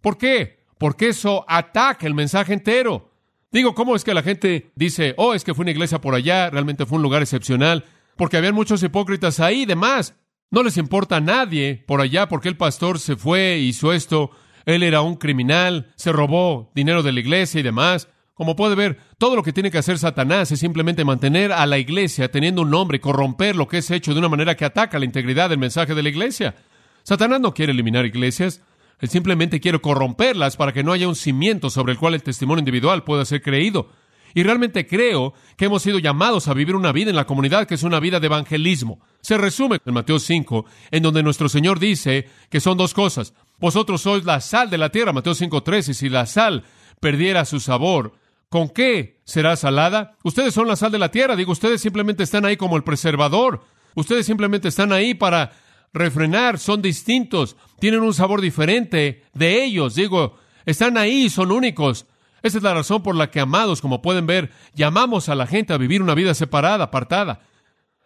¿Por 0.00 0.18
qué? 0.18 0.64
Porque 0.78 1.08
eso 1.08 1.44
ataca 1.48 2.06
el 2.06 2.14
mensaje 2.14 2.52
entero. 2.52 3.10
Digo, 3.50 3.74
¿cómo 3.74 3.94
es 3.94 4.04
que 4.04 4.14
la 4.14 4.22
gente 4.22 4.72
dice, 4.74 5.14
oh, 5.16 5.34
es 5.34 5.44
que 5.44 5.54
fue 5.54 5.64
una 5.64 5.72
iglesia 5.72 6.00
por 6.00 6.14
allá, 6.14 6.50
realmente 6.50 6.86
fue 6.86 6.96
un 6.96 7.02
lugar 7.02 7.22
excepcional? 7.22 7.84
porque 8.16 8.36
habían 8.36 8.54
muchos 8.54 8.82
hipócritas 8.82 9.40
ahí 9.40 9.62
y 9.62 9.66
demás. 9.66 10.14
No 10.50 10.62
les 10.62 10.76
importa 10.76 11.16
a 11.16 11.20
nadie 11.20 11.82
por 11.86 12.00
allá 12.00 12.28
porque 12.28 12.48
el 12.48 12.56
pastor 12.56 12.98
se 12.98 13.16
fue, 13.16 13.58
hizo 13.58 13.92
esto, 13.92 14.30
él 14.66 14.82
era 14.82 15.00
un 15.00 15.16
criminal, 15.16 15.92
se 15.96 16.12
robó 16.12 16.70
dinero 16.74 17.02
de 17.02 17.12
la 17.12 17.20
iglesia 17.20 17.60
y 17.60 17.62
demás. 17.62 18.08
Como 18.34 18.56
puede 18.56 18.74
ver, 18.74 18.98
todo 19.18 19.36
lo 19.36 19.42
que 19.42 19.52
tiene 19.52 19.70
que 19.70 19.78
hacer 19.78 19.98
Satanás 19.98 20.50
es 20.50 20.60
simplemente 20.60 21.04
mantener 21.04 21.52
a 21.52 21.66
la 21.66 21.78
iglesia 21.78 22.30
teniendo 22.30 22.62
un 22.62 22.70
nombre, 22.70 23.00
corromper 23.00 23.56
lo 23.56 23.68
que 23.68 23.78
es 23.78 23.90
hecho 23.90 24.14
de 24.14 24.20
una 24.20 24.28
manera 24.28 24.56
que 24.56 24.64
ataca 24.64 24.98
la 24.98 25.04
integridad 25.04 25.50
del 25.50 25.58
mensaje 25.58 25.94
de 25.94 26.02
la 26.02 26.08
iglesia. 26.08 26.54
Satanás 27.02 27.40
no 27.40 27.52
quiere 27.52 27.72
eliminar 27.72 28.06
iglesias, 28.06 28.62
él 29.00 29.08
simplemente 29.10 29.60
quiere 29.60 29.80
corromperlas 29.80 30.56
para 30.56 30.72
que 30.72 30.82
no 30.82 30.92
haya 30.92 31.08
un 31.08 31.16
cimiento 31.16 31.68
sobre 31.68 31.92
el 31.92 31.98
cual 31.98 32.14
el 32.14 32.22
testimonio 32.22 32.60
individual 32.60 33.04
pueda 33.04 33.24
ser 33.24 33.42
creído. 33.42 33.90
Y 34.34 34.44
realmente 34.44 34.86
creo 34.86 35.34
que 35.56 35.66
hemos 35.66 35.82
sido 35.82 35.98
llamados 35.98 36.48
a 36.48 36.54
vivir 36.54 36.74
una 36.74 36.92
vida 36.92 37.10
en 37.10 37.16
la 37.16 37.26
comunidad 37.26 37.66
que 37.66 37.74
es 37.74 37.82
una 37.82 38.00
vida 38.00 38.18
de 38.18 38.26
evangelismo. 38.26 39.00
Se 39.20 39.36
resume 39.36 39.78
en 39.84 39.92
Mateo 39.92 40.18
5, 40.18 40.64
en 40.90 41.02
donde 41.02 41.22
nuestro 41.22 41.48
Señor 41.48 41.78
dice 41.78 42.28
que 42.48 42.60
son 42.60 42.78
dos 42.78 42.94
cosas. 42.94 43.34
Vosotros 43.58 44.00
sois 44.00 44.24
la 44.24 44.40
sal 44.40 44.70
de 44.70 44.78
la 44.78 44.90
tierra, 44.90 45.12
Mateo 45.12 45.34
5.3, 45.34 45.90
y 45.90 45.94
si 45.94 46.08
la 46.08 46.24
sal 46.24 46.64
perdiera 47.00 47.44
su 47.44 47.60
sabor, 47.60 48.14
¿con 48.52 48.68
qué 48.68 49.22
será 49.24 49.56
salada? 49.56 50.18
Ustedes 50.22 50.52
son 50.52 50.68
la 50.68 50.76
sal 50.76 50.92
de 50.92 50.98
la 50.98 51.10
tierra, 51.10 51.36
digo, 51.36 51.52
ustedes 51.52 51.80
simplemente 51.80 52.22
están 52.22 52.44
ahí 52.44 52.58
como 52.58 52.76
el 52.76 52.84
preservador. 52.84 53.64
Ustedes 53.94 54.26
simplemente 54.26 54.68
están 54.68 54.92
ahí 54.92 55.14
para 55.14 55.52
refrenar, 55.94 56.58
son 56.58 56.82
distintos, 56.82 57.56
tienen 57.80 58.00
un 58.00 58.12
sabor 58.12 58.42
diferente 58.42 59.24
de 59.32 59.64
ellos, 59.64 59.94
digo, 59.94 60.36
están 60.66 60.98
ahí, 60.98 61.30
son 61.30 61.50
únicos. 61.50 62.04
Esa 62.42 62.58
es 62.58 62.62
la 62.62 62.74
razón 62.74 63.02
por 63.02 63.16
la 63.16 63.30
que, 63.30 63.40
amados, 63.40 63.80
como 63.80 64.02
pueden 64.02 64.26
ver, 64.26 64.50
llamamos 64.74 65.30
a 65.30 65.34
la 65.34 65.46
gente 65.46 65.72
a 65.72 65.78
vivir 65.78 66.02
una 66.02 66.14
vida 66.14 66.34
separada, 66.34 66.84
apartada. 66.84 67.40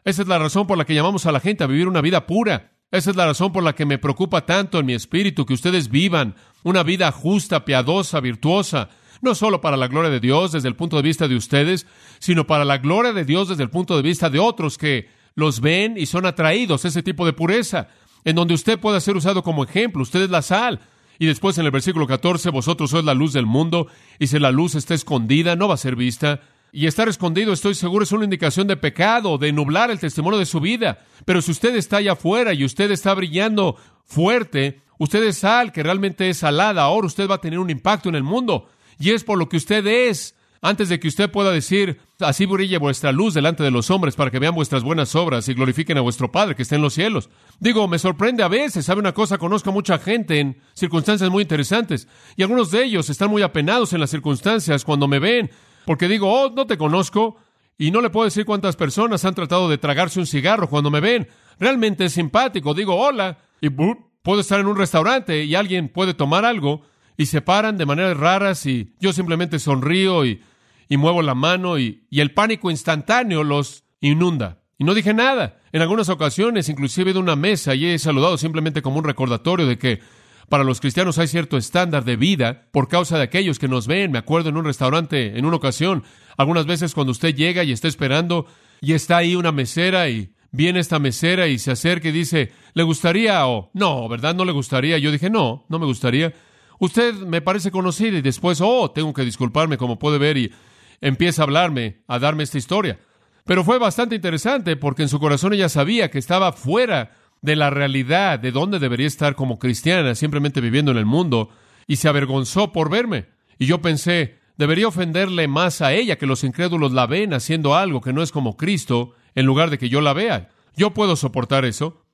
Esa 0.05 0.23
es 0.23 0.29
la 0.29 0.39
razón 0.39 0.69
por 0.69 0.79
la 0.79 0.85
que 0.85 0.95
llamamos 0.95 1.27
a 1.27 1.33
la 1.33 1.41
gente 1.41 1.65
a 1.65 1.67
vivir 1.67 1.89
una 1.89 2.03
vida 2.03 2.25
pura. 2.25 2.71
Esa 2.93 3.11
es 3.11 3.17
la 3.17 3.27
razón 3.27 3.53
por 3.53 3.65
la 3.65 3.75
que 3.75 3.85
me 3.85 3.99
preocupa 3.99 4.47
tanto 4.47 4.79
en 4.79 4.87
mi 4.87 4.95
espíritu 4.95 5.45
que 5.45 5.55
ustedes 5.55 5.89
vivan 5.89 6.37
una 6.63 6.85
vida 6.85 7.11
justa, 7.11 7.65
piadosa, 7.65 8.21
virtuosa, 8.21 8.91
no 9.21 9.35
solo 9.35 9.61
para 9.61 9.77
la 9.77 9.89
gloria 9.89 10.11
de 10.11 10.21
Dios 10.21 10.53
desde 10.53 10.69
el 10.69 10.77
punto 10.77 10.97
de 10.97 11.03
vista 11.03 11.29
de 11.29 11.37
ustedes, 11.37 11.87
sino 12.19 12.47
para 12.47 12.65
la 12.65 12.79
gloria 12.79 13.13
de 13.13 13.25
Dios 13.25 13.49
desde 13.49 13.63
el 13.63 13.71
punto 13.71 13.97
de 13.97 14.03
vista 14.03 14.31
de 14.31 14.39
otros 14.39 14.79
que 14.79 15.09
los 15.35 15.61
ven 15.61 15.95
y 15.97 16.07
son 16.07 16.27
atraídos 16.27 16.85
a 16.85 16.89
ese 16.89 17.03
tipo 17.03 17.25
de 17.25 17.33
pureza. 17.33 17.89
en 18.25 18.35
donde 18.35 18.55
usted 18.55 18.81
pueda 18.81 18.99
ser 19.01 19.17
usado 19.17 19.45
como 19.45 19.63
ejemplo. 19.63 20.03
Usted 20.03 20.23
es 20.23 20.31
la 20.31 20.43
sal. 20.43 20.81
Y 21.19 21.27
después 21.27 21.57
en 21.59 21.65
el 21.65 21.71
versículo 21.71 22.09
14, 22.09 22.51
vosotros 22.51 22.91
sois 22.91 23.05
la 23.05 23.15
luz 23.15 23.33
del 23.33 23.47
mundo, 23.47 23.87
y 24.19 24.27
si 24.27 24.39
la 24.39 24.51
luz 24.51 24.75
está 24.75 24.95
escondida, 24.95 25.55
no 25.55 25.69
va 25.69 25.75
a 25.75 25.79
ser 25.79 25.95
vista. 25.95 26.41
Y 26.73 26.87
estar 26.87 27.09
escondido, 27.09 27.53
estoy 27.53 27.75
seguro, 27.75 28.03
es 28.03 28.13
una 28.13 28.25
indicación 28.25 28.67
de 28.67 28.77
pecado, 28.77 29.39
de 29.39 29.53
nublar 29.53 29.91
el 29.91 30.01
testimonio 30.01 30.39
de 30.39 30.45
su 30.45 30.61
vida. 30.61 31.05
Pero 31.25 31.41
si 31.41 31.53
usted 31.53 31.75
está 31.77 31.99
allá 31.99 32.13
afuera 32.13 32.53
y 32.53 32.65
usted 32.65 32.91
está 32.91 33.15
brillando 33.15 33.77
fuerte, 34.05 34.83
usted 34.99 35.23
es 35.23 35.39
sal 35.39 35.73
que 35.73 35.83
realmente 35.83 36.29
es 36.29 36.39
salada, 36.39 36.83
ahora 36.83 37.07
usted 37.07 37.31
va 37.31 37.37
a 37.37 37.41
tener 37.41 37.59
un 37.59 37.71
impacto 37.71 38.09
en 38.09 38.17
el 38.17 38.25
mundo. 38.25 38.69
Y 38.99 39.11
es 39.11 39.25
por 39.25 39.39
lo 39.39 39.49
que 39.49 39.57
usted 39.57 39.87
es. 39.87 40.35
Antes 40.63 40.89
de 40.89 40.99
que 40.99 41.09
usted 41.09 41.31
pueda 41.31 41.53
decir, 41.53 42.01
así 42.19 42.47
brille 42.47 42.79
vuestra 42.79 43.13
luz 43.13 43.35
delante 43.35 43.63
de 43.63 43.71
los 43.71 43.91
hombres 43.91 44.17
para 44.17 44.31
que 44.31 44.39
vean 44.39 44.55
vuestras 44.55 44.83
buenas 44.83 45.15
obras 45.15 45.49
y 45.49 45.55
glorifiquen 45.55 45.99
a 45.99 46.01
vuestro 46.01 46.33
Padre 46.33 46.57
que 46.57 46.63
está 46.63 46.77
en 46.77 46.83
los 46.83 46.95
cielos. 46.95 47.29
Digo, 47.61 47.87
me 47.89 47.99
sorprende 47.99 48.43
a 48.43 48.49
veces, 48.49 48.87
¿sabe 48.87 49.01
una 49.01 49.13
cosa? 49.13 49.39
Conozco 49.39 49.71
a 49.71 49.75
mucha 49.75 49.99
gente 49.99 50.41
en 50.41 50.61
circunstancias 50.75 51.31
muy 51.31 51.43
interesantes 51.43 52.09
y 52.37 52.43
algunos 52.43 52.71
de 52.71 52.85
ellos 52.85 53.11
están 53.11 53.31
muy 53.31 53.43
apenados 53.43 53.93
en 53.93 54.01
las 54.01 54.11
circunstancias 54.11 54.85
cuando 54.85 55.07
me 55.07 55.19
ven, 55.19 55.51
porque 55.85 56.09
digo, 56.09 56.33
oh, 56.33 56.51
no 56.51 56.67
te 56.67 56.79
conozco 56.79 57.37
y 57.79 57.91
no 57.91 58.01
le 58.01 58.11
puedo 58.11 58.25
decir 58.25 58.47
cuántas 58.47 58.77
personas 58.77 59.25
han 59.25 59.35
tratado 59.35 59.69
de 59.69 59.79
tragarse 59.79 60.19
un 60.19 60.27
cigarro 60.27 60.69
cuando 60.69 60.91
me 60.91 61.01
ven. 61.01 61.29
Realmente 61.61 62.07
es 62.07 62.15
simpático, 62.15 62.75
digo, 62.75 62.97
hola, 62.97 63.39
y 63.61 63.69
puedo 63.71 64.41
estar 64.41 64.59
en 64.59 64.67
un 64.67 64.77
restaurante 64.77 65.45
y 65.45 65.55
alguien 65.55 65.91
puede 65.91 66.15
tomar 66.15 66.45
algo 66.45 66.83
y 67.17 67.27
se 67.27 67.41
paran 67.41 67.77
de 67.77 67.87
maneras 67.87 68.17
raras 68.17 68.67
y 68.67 68.95
yo 69.01 69.13
simplemente 69.13 69.59
sonrío 69.59 70.25
y 70.25 70.41
y 70.89 70.97
muevo 70.97 71.23
la 71.23 71.35
mano 71.35 71.79
y, 71.79 72.07
y 72.11 72.21
el 72.21 72.33
pánico 72.33 72.71
instantáneo 72.71 73.45
los 73.45 73.85
inunda. 74.01 74.63
Y 74.79 74.85
no 74.85 74.95
dije 74.95 75.15
nada. 75.15 75.61
En 75.73 75.83
algunas 75.83 76.09
ocasiones, 76.09 76.69
inclusive 76.69 77.13
de 77.13 77.19
una 77.19 77.37
mesa, 77.37 77.75
y 77.75 77.87
he 77.87 77.99
saludado 77.99 78.37
simplemente 78.37 78.83
como 78.83 78.99
un 78.99 79.05
recordatorio 79.05 79.67
de 79.67 79.79
que 79.79 80.01
para 80.49 80.65
los 80.65 80.81
cristianos 80.81 81.19
hay 81.19 81.27
cierto 81.27 81.57
estándar 81.57 82.05
de 82.05 82.17
vida 82.17 82.69
por 82.71 82.89
causa 82.89 83.17
de 83.17 83.25
aquellos 83.25 83.59
que 83.59 83.69
nos 83.69 83.87
ven. 83.87 84.13
Me 84.13 84.19
acuerdo 84.19 84.51
en 84.51 84.57
un 84.57 84.65
restaurante, 84.65 85.39
en 85.39 85.45
una 85.45 85.57
ocasión, 85.57 86.05
algunas 86.37 86.67
veces 86.67 86.95
cuando 86.95 87.11
usted 87.11 87.35
llega 87.35 87.65
y 87.65 87.73
está 87.73 87.89
esperando 87.89 88.47
y 88.81 88.93
está 88.93 89.17
ahí 89.17 89.35
una 89.35 89.51
mesera 89.51 90.09
y 90.09 90.35
viene 90.53 90.81
esta 90.81 90.99
mesera 90.99 91.49
y 91.49 91.59
se 91.59 91.73
acerca 91.73 92.09
y 92.09 92.13
dice, 92.13 92.53
¿le 92.75 92.83
gustaría 92.85 93.47
o 93.47 93.71
no, 93.75 94.09
verdad? 94.09 94.35
No 94.35 94.45
le 94.45 94.53
gustaría. 94.53 94.99
Yo 94.99 95.11
dije, 95.11 95.31
no, 95.31 95.67
no 95.69 95.79
me 95.79 95.87
gustaría. 95.87 96.33
Usted 96.79 97.15
me 97.15 97.41
parece 97.41 97.71
conocido 97.71 98.17
y 98.19 98.23
después, 98.23 98.61
oh, 98.61 98.91
tengo 98.91 99.13
que 99.13 99.25
disculparme, 99.25 99.79
como 99.79 99.99
puede 99.99 100.19
ver, 100.19 100.37
y 100.37 100.53
empieza 101.01 101.43
a 101.43 101.45
hablarme, 101.45 102.03
a 102.07 102.19
darme 102.19 102.43
esta 102.43 102.59
historia. 102.59 102.99
Pero 103.45 103.65
fue 103.65 103.79
bastante 103.79 104.17
interesante 104.17 104.77
porque 104.77 105.03
en 105.03 105.09
su 105.09 105.21
corazón 105.21 105.53
ella 105.53 105.69
sabía 105.69 106.11
que 106.11 106.19
estaba 106.19 106.53
fuera 106.53 107.13
de 107.43 107.57
la 107.57 107.71
realidad 107.71 108.39
de 108.39 108.51
dónde 108.51 108.79
debería 108.79 109.07
estar 109.07 109.37
como 109.37 109.59
cristiana, 109.59 110.15
simplemente 110.15 110.61
viviendo 110.61 110.91
en 110.91 110.99
el 110.99 111.07
mundo, 111.07 111.51
y 111.87 111.97
se 111.97 112.09
avergonzó 112.09 112.73
por 112.73 112.91
verme. 112.91 113.27
Y 113.59 113.67
yo 113.67 113.81
pensé, 113.81 114.39
debería 114.57 114.89
ofenderle 114.89 115.49
más 115.49 115.81
a 115.81 115.93
ella 115.93 116.17
que 116.17 116.27
los 116.27 116.45
incrédulos 116.45 116.93
la 116.93 117.07
ven 117.07 117.35
haciendo 117.35 117.75
algo 117.75 118.01
que 118.01 118.13
no 118.13 118.23
es 118.23 118.33
como 118.33 118.57
Cristo, 118.57 119.13
en 119.35 119.47
lugar 119.47 119.71
de 119.71 119.79
que 119.79 119.89
yo 119.89 120.01
la 120.01 120.13
vea. 120.13 120.51
Yo 120.77 120.93
puedo 120.93 121.17
soportar 121.17 121.65
eso. 121.65 122.06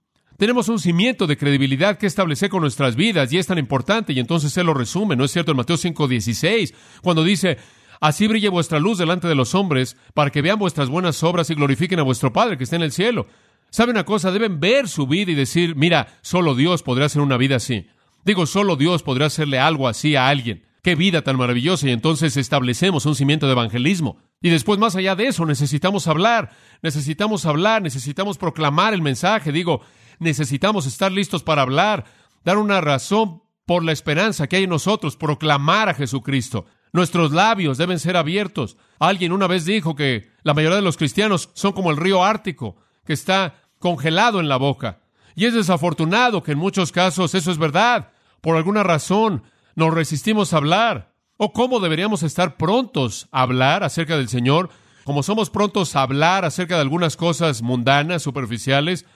Tenemos 0.43 0.69
un 0.69 0.81
cimiento 0.81 1.29
de 1.29 1.37
credibilidad 1.37 1.97
que 1.99 2.09
establecer 2.09 2.51
con 2.51 2.63
nuestras 2.63 2.97
vidas 2.97 3.33
y 3.33 3.39
es 3.39 3.47
tan 3.47 3.59
importante 3.59 4.13
y 4.13 4.19
entonces 4.19 4.57
él 4.57 4.67
lo 4.67 4.75
resume, 4.75 5.15
¿no 5.15 5.23
es 5.25 5.31
cierto? 5.31 5.53
En 5.53 5.57
Mateo 5.57 5.77
5:16, 5.77 6.75
cuando 7.01 7.23
dice, 7.23 7.59
Así 8.01 8.27
brille 8.27 8.49
vuestra 8.49 8.81
luz 8.81 8.99
delante 8.99 9.29
de 9.29 9.37
los 9.37 9.55
hombres, 9.55 9.97
para 10.15 10.31
que 10.31 10.43
vean 10.43 10.59
vuestras 10.59 10.89
buenas 10.89 11.23
obras 11.23 11.49
y 11.51 11.55
glorifiquen 11.55 12.01
a 12.01 12.03
vuestro 12.03 12.33
Padre 12.33 12.59
que 12.59 12.65
está 12.65 12.75
en 12.75 12.83
el 12.83 12.91
cielo. 12.91 13.29
¿Sabe 13.71 13.93
una 13.93 14.05
cosa? 14.05 14.33
Deben 14.33 14.59
ver 14.59 14.89
su 14.89 15.07
vida 15.07 15.31
y 15.31 15.37
decir, 15.37 15.77
mira, 15.77 16.09
solo 16.23 16.57
Dios 16.57 16.83
podría 16.83 17.07
hacer 17.07 17.23
una 17.23 17.37
vida 17.37 17.55
así. 17.55 17.87
Digo, 18.25 18.45
solo 18.47 18.75
Dios 18.75 19.05
podría 19.05 19.29
hacerle 19.29 19.61
algo 19.61 19.87
así 19.87 20.17
a 20.17 20.27
alguien. 20.27 20.65
Qué 20.83 20.97
vida 20.97 21.23
tan 21.23 21.37
maravillosa. 21.37 21.87
Y 21.87 21.93
entonces 21.93 22.37
establecemos 22.37 23.07
un 23.07 23.15
cimiento 23.15 23.47
de 23.47 23.53
evangelismo. 23.53 24.19
Y 24.41 24.51
después, 24.51 24.81
más 24.81 24.97
allá 24.97 25.15
de 25.15 25.29
eso, 25.29 25.47
necesitamos 25.47 26.09
hablar, 26.09 26.51
necesitamos 26.83 27.47
hablar, 27.47 27.81
necesitamos 27.81 28.39
proclamar 28.39 28.93
el 28.93 29.03
mensaje. 29.03 29.53
Digo, 29.53 29.83
necesitamos 30.23 30.87
estar 30.87 31.13
listos 31.13 31.43
para 31.43 31.63
hablar, 31.63 32.05
dar 32.45 32.59
una 32.59 32.81
razón 32.81 33.43
por 33.67 33.85
la 33.85 33.93
esperanza 33.93 34.47
que 34.47 34.57
hay 34.57 34.65
en 34.65 34.71
nosotros, 34.71 35.17
proclamar 35.17 35.89
a 35.89 35.95
Jesucristo. 35.95 36.67
Nuestros 36.93 37.33
labios 37.33 37.79
deben 37.79 37.99
ser 37.99 38.17
abiertos. 38.17 38.77
Alguien 38.99 39.33
una 39.33 39.47
vez 39.47 39.65
dijo 39.65 39.95
que 39.95 40.31
la 40.43 40.55
mayoría 40.55 40.77
de 40.77 40.83
los 40.83 40.97
cristianos 40.97 41.51
son 41.55 41.73
como 41.73 41.91
el 41.91 41.97
río 41.97 42.23
Ártico, 42.25 42.77
que 43.05 43.15
está 43.15 43.55
congelado 43.79 44.41
en 44.41 44.49
la 44.49 44.57
boca. 44.57 45.01
Y 45.35 45.47
es 45.47 45.55
desafortunado 45.55 46.43
que 46.43 46.53
en 46.53 46.59
muchos 46.59 46.93
casos 46.93 47.35
eso 47.35 47.51
es 47.51 47.59
verdad. 47.59 48.11
Por 48.41 48.57
alguna 48.57 48.83
razón 48.83 49.43
nos 49.75 49.95
resistimos 49.95 50.53
a 50.53 50.59
hablar. 50.59 51.15
¿O 51.39 51.53
cómo 51.53 51.81
deberíamos 51.81 52.23
estar 52.23 52.57
prontos 52.57 53.29
a 53.33 53.43
hablar 53.43 53.83
acerca 53.83 54.17
del 54.17 54.29
Señor? 54.29 54.69
Como 55.05 55.23
somos 55.23 55.51
prontos 55.51 55.97
a 55.97 56.03
hablar 56.03 56.45
acerca 56.45 56.77
de 56.77 56.83
algunas 56.83 57.17
cosas 57.17 57.63
mundanas, 57.63 58.23
superficiales. 58.23 59.07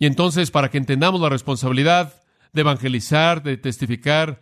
Y 0.00 0.06
entonces, 0.06 0.50
para 0.50 0.70
que 0.70 0.78
entendamos 0.78 1.20
la 1.20 1.28
responsabilidad 1.28 2.14
de 2.54 2.62
evangelizar, 2.62 3.42
de 3.42 3.58
testificar, 3.58 4.40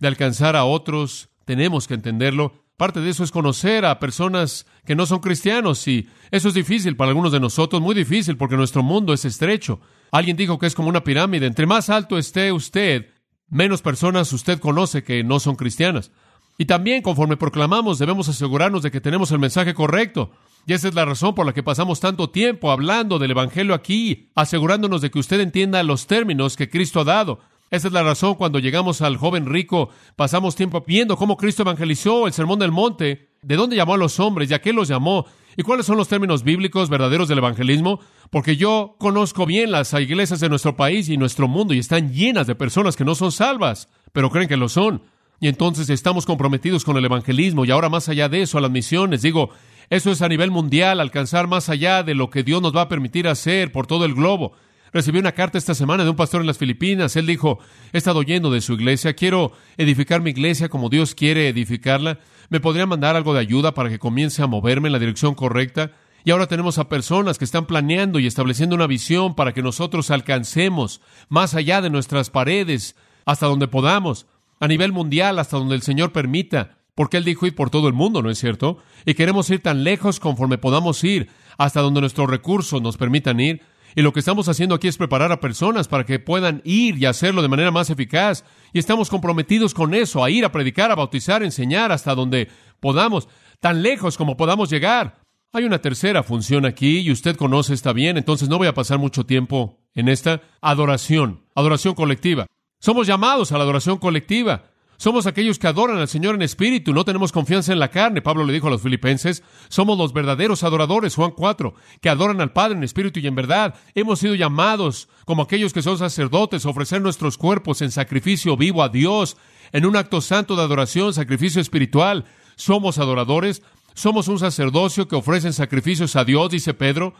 de 0.00 0.08
alcanzar 0.08 0.56
a 0.56 0.64
otros, 0.64 1.28
tenemos 1.44 1.86
que 1.86 1.92
entenderlo. 1.94 2.64
Parte 2.78 3.00
de 3.00 3.10
eso 3.10 3.22
es 3.22 3.30
conocer 3.30 3.84
a 3.84 4.00
personas 4.00 4.66
que 4.86 4.96
no 4.96 5.04
son 5.04 5.20
cristianos 5.20 5.86
y 5.86 6.08
eso 6.30 6.48
es 6.48 6.54
difícil 6.54 6.96
para 6.96 7.10
algunos 7.10 7.32
de 7.32 7.38
nosotros, 7.38 7.82
muy 7.82 7.94
difícil 7.94 8.38
porque 8.38 8.56
nuestro 8.56 8.82
mundo 8.82 9.12
es 9.12 9.26
estrecho. 9.26 9.78
Alguien 10.10 10.38
dijo 10.38 10.58
que 10.58 10.66
es 10.66 10.74
como 10.74 10.88
una 10.88 11.04
pirámide. 11.04 11.46
Entre 11.46 11.66
más 11.66 11.90
alto 11.90 12.16
esté 12.16 12.50
usted, 12.50 13.10
menos 13.48 13.82
personas 13.82 14.32
usted 14.32 14.58
conoce 14.58 15.04
que 15.04 15.22
no 15.22 15.38
son 15.38 15.54
cristianas. 15.54 16.12
Y 16.56 16.64
también, 16.64 17.02
conforme 17.02 17.36
proclamamos, 17.36 17.98
debemos 17.98 18.28
asegurarnos 18.30 18.82
de 18.82 18.90
que 18.90 19.02
tenemos 19.02 19.30
el 19.32 19.38
mensaje 19.38 19.74
correcto. 19.74 20.30
Y 20.66 20.72
esa 20.72 20.88
es 20.88 20.94
la 20.94 21.04
razón 21.04 21.34
por 21.34 21.44
la 21.44 21.52
que 21.52 21.62
pasamos 21.62 22.00
tanto 22.00 22.30
tiempo 22.30 22.70
hablando 22.70 23.18
del 23.18 23.32
Evangelio 23.32 23.74
aquí, 23.74 24.30
asegurándonos 24.34 25.02
de 25.02 25.10
que 25.10 25.18
usted 25.18 25.40
entienda 25.40 25.82
los 25.82 26.06
términos 26.06 26.56
que 26.56 26.70
Cristo 26.70 27.00
ha 27.00 27.04
dado. 27.04 27.40
Esa 27.70 27.88
es 27.88 27.92
la 27.92 28.02
razón 28.02 28.36
cuando 28.36 28.58
llegamos 28.60 29.02
al 29.02 29.16
joven 29.16 29.46
rico, 29.46 29.90
pasamos 30.16 30.54
tiempo 30.54 30.82
viendo 30.86 31.16
cómo 31.16 31.36
Cristo 31.36 31.62
evangelizó 31.62 32.26
el 32.26 32.32
sermón 32.32 32.58
del 32.58 32.70
monte, 32.70 33.30
de 33.42 33.56
dónde 33.56 33.76
llamó 33.76 33.94
a 33.94 33.98
los 33.98 34.20
hombres 34.20 34.50
y 34.50 34.54
a 34.54 34.60
qué 34.60 34.72
los 34.72 34.88
llamó, 34.88 35.26
y 35.56 35.62
cuáles 35.62 35.86
son 35.86 35.96
los 35.96 36.08
términos 36.08 36.44
bíblicos 36.44 36.88
verdaderos 36.88 37.28
del 37.28 37.38
evangelismo, 37.38 38.00
porque 38.30 38.56
yo 38.56 38.96
conozco 38.98 39.44
bien 39.44 39.70
las 39.70 39.92
iglesias 39.92 40.40
de 40.40 40.48
nuestro 40.48 40.76
país 40.76 41.08
y 41.08 41.16
nuestro 41.16 41.48
mundo 41.48 41.74
y 41.74 41.78
están 41.78 42.12
llenas 42.12 42.46
de 42.46 42.54
personas 42.54 42.96
que 42.96 43.04
no 43.04 43.14
son 43.14 43.32
salvas, 43.32 43.88
pero 44.12 44.30
creen 44.30 44.48
que 44.48 44.56
lo 44.56 44.68
son. 44.68 45.02
Y 45.40 45.48
entonces 45.48 45.90
estamos 45.90 46.26
comprometidos 46.26 46.84
con 46.84 46.96
el 46.96 47.04
evangelismo 47.04 47.64
y 47.64 47.70
ahora 47.70 47.88
más 47.88 48.08
allá 48.08 48.28
de 48.28 48.42
eso, 48.42 48.58
a 48.58 48.60
las 48.60 48.70
misiones, 48.70 49.22
digo, 49.22 49.50
eso 49.90 50.10
es 50.10 50.22
a 50.22 50.28
nivel 50.28 50.50
mundial, 50.50 51.00
alcanzar 51.00 51.46
más 51.46 51.68
allá 51.68 52.02
de 52.02 52.14
lo 52.14 52.30
que 52.30 52.42
Dios 52.42 52.62
nos 52.62 52.74
va 52.74 52.82
a 52.82 52.88
permitir 52.88 53.28
hacer 53.28 53.72
por 53.72 53.86
todo 53.86 54.04
el 54.04 54.14
globo. 54.14 54.52
Recibí 54.92 55.18
una 55.18 55.32
carta 55.32 55.58
esta 55.58 55.74
semana 55.74 56.04
de 56.04 56.10
un 56.10 56.16
pastor 56.16 56.40
en 56.40 56.46
las 56.46 56.58
Filipinas. 56.58 57.16
Él 57.16 57.26
dijo, 57.26 57.58
he 57.92 57.98
estado 57.98 58.22
yendo 58.22 58.50
de 58.52 58.60
su 58.60 58.74
iglesia, 58.74 59.14
quiero 59.14 59.52
edificar 59.76 60.20
mi 60.20 60.30
iglesia 60.30 60.68
como 60.68 60.88
Dios 60.88 61.16
quiere 61.16 61.48
edificarla. 61.48 62.20
¿Me 62.48 62.60
podría 62.60 62.86
mandar 62.86 63.16
algo 63.16 63.34
de 63.34 63.40
ayuda 63.40 63.74
para 63.74 63.88
que 63.88 63.98
comience 63.98 64.40
a 64.42 64.46
moverme 64.46 64.88
en 64.88 64.92
la 64.92 65.00
dirección 65.00 65.34
correcta? 65.34 65.90
Y 66.24 66.30
ahora 66.30 66.46
tenemos 66.46 66.78
a 66.78 66.88
personas 66.88 67.38
que 67.38 67.44
están 67.44 67.66
planeando 67.66 68.18
y 68.18 68.26
estableciendo 68.26 68.76
una 68.76 68.86
visión 68.86 69.34
para 69.34 69.52
que 69.52 69.62
nosotros 69.62 70.10
alcancemos 70.10 71.00
más 71.28 71.54
allá 71.54 71.82
de 71.82 71.90
nuestras 71.90 72.30
paredes, 72.30 72.96
hasta 73.26 73.46
donde 73.46 73.68
podamos, 73.68 74.26
a 74.60 74.68
nivel 74.68 74.92
mundial, 74.92 75.38
hasta 75.38 75.58
donde 75.58 75.74
el 75.74 75.82
Señor 75.82 76.12
permita, 76.12 76.73
porque 76.94 77.16
Él 77.16 77.24
dijo 77.24 77.46
ir 77.46 77.54
por 77.54 77.70
todo 77.70 77.88
el 77.88 77.94
mundo, 77.94 78.22
¿no 78.22 78.30
es 78.30 78.38
cierto? 78.38 78.78
Y 79.04 79.14
queremos 79.14 79.50
ir 79.50 79.62
tan 79.62 79.84
lejos 79.84 80.20
conforme 80.20 80.58
podamos 80.58 81.02
ir, 81.04 81.28
hasta 81.58 81.80
donde 81.80 82.00
nuestros 82.00 82.30
recursos 82.30 82.80
nos 82.80 82.96
permitan 82.96 83.40
ir. 83.40 83.62
Y 83.96 84.02
lo 84.02 84.12
que 84.12 84.20
estamos 84.20 84.48
haciendo 84.48 84.74
aquí 84.74 84.88
es 84.88 84.96
preparar 84.96 85.30
a 85.30 85.40
personas 85.40 85.86
para 85.86 86.04
que 86.04 86.18
puedan 86.18 86.62
ir 86.64 86.98
y 86.98 87.06
hacerlo 87.06 87.42
de 87.42 87.48
manera 87.48 87.70
más 87.70 87.90
eficaz. 87.90 88.44
Y 88.72 88.78
estamos 88.78 89.08
comprometidos 89.08 89.72
con 89.72 89.94
eso, 89.94 90.24
a 90.24 90.30
ir 90.30 90.44
a 90.44 90.52
predicar, 90.52 90.90
a 90.90 90.96
bautizar, 90.96 91.42
a 91.42 91.44
enseñar 91.44 91.92
hasta 91.92 92.14
donde 92.14 92.48
podamos, 92.80 93.28
tan 93.60 93.82
lejos 93.82 94.16
como 94.16 94.36
podamos 94.36 94.68
llegar. 94.68 95.20
Hay 95.52 95.64
una 95.64 95.78
tercera 95.78 96.24
función 96.24 96.66
aquí 96.66 96.98
y 96.98 97.12
usted 97.12 97.36
conoce 97.36 97.74
esta 97.74 97.92
bien, 97.92 98.16
entonces 98.16 98.48
no 98.48 98.58
voy 98.58 98.66
a 98.66 98.74
pasar 98.74 98.98
mucho 98.98 99.24
tiempo 99.24 99.78
en 99.94 100.08
esta 100.08 100.42
adoración, 100.60 101.44
adoración 101.54 101.94
colectiva. 101.94 102.46
Somos 102.80 103.06
llamados 103.06 103.52
a 103.52 103.58
la 103.58 103.62
adoración 103.62 103.98
colectiva. 103.98 104.64
Somos 104.96 105.26
aquellos 105.26 105.58
que 105.58 105.66
adoran 105.66 105.98
al 105.98 106.08
Señor 106.08 106.34
en 106.34 106.42
espíritu, 106.42 106.92
no 106.94 107.04
tenemos 107.04 107.32
confianza 107.32 107.72
en 107.72 107.78
la 107.78 107.90
carne. 107.90 108.22
Pablo 108.22 108.44
le 108.44 108.52
dijo 108.52 108.68
a 108.68 108.70
los 108.70 108.82
filipenses, 108.82 109.42
somos 109.68 109.98
los 109.98 110.12
verdaderos 110.12 110.62
adoradores, 110.62 111.16
Juan 111.16 111.32
4, 111.32 111.74
que 112.00 112.08
adoran 112.08 112.40
al 112.40 112.52
Padre 112.52 112.76
en 112.76 112.84
espíritu 112.84 113.20
y 113.20 113.26
en 113.26 113.34
verdad. 113.34 113.74
Hemos 113.94 114.20
sido 114.20 114.34
llamados, 114.34 115.08
como 115.24 115.42
aquellos 115.42 115.72
que 115.72 115.82
son 115.82 115.98
sacerdotes, 115.98 116.64
a 116.64 116.70
ofrecer 116.70 117.02
nuestros 117.02 117.38
cuerpos 117.38 117.82
en 117.82 117.90
sacrificio 117.90 118.56
vivo 118.56 118.82
a 118.82 118.88
Dios, 118.88 119.36
en 119.72 119.86
un 119.86 119.96
acto 119.96 120.20
santo 120.20 120.56
de 120.56 120.62
adoración, 120.62 121.12
sacrificio 121.12 121.60
espiritual. 121.60 122.24
Somos 122.56 122.98
adoradores, 122.98 123.62
somos 123.94 124.28
un 124.28 124.38
sacerdocio 124.38 125.08
que 125.08 125.16
ofrecen 125.16 125.52
sacrificios 125.52 126.14
a 126.16 126.24
Dios, 126.24 126.50
dice 126.50 126.74
Pedro. 126.74 127.14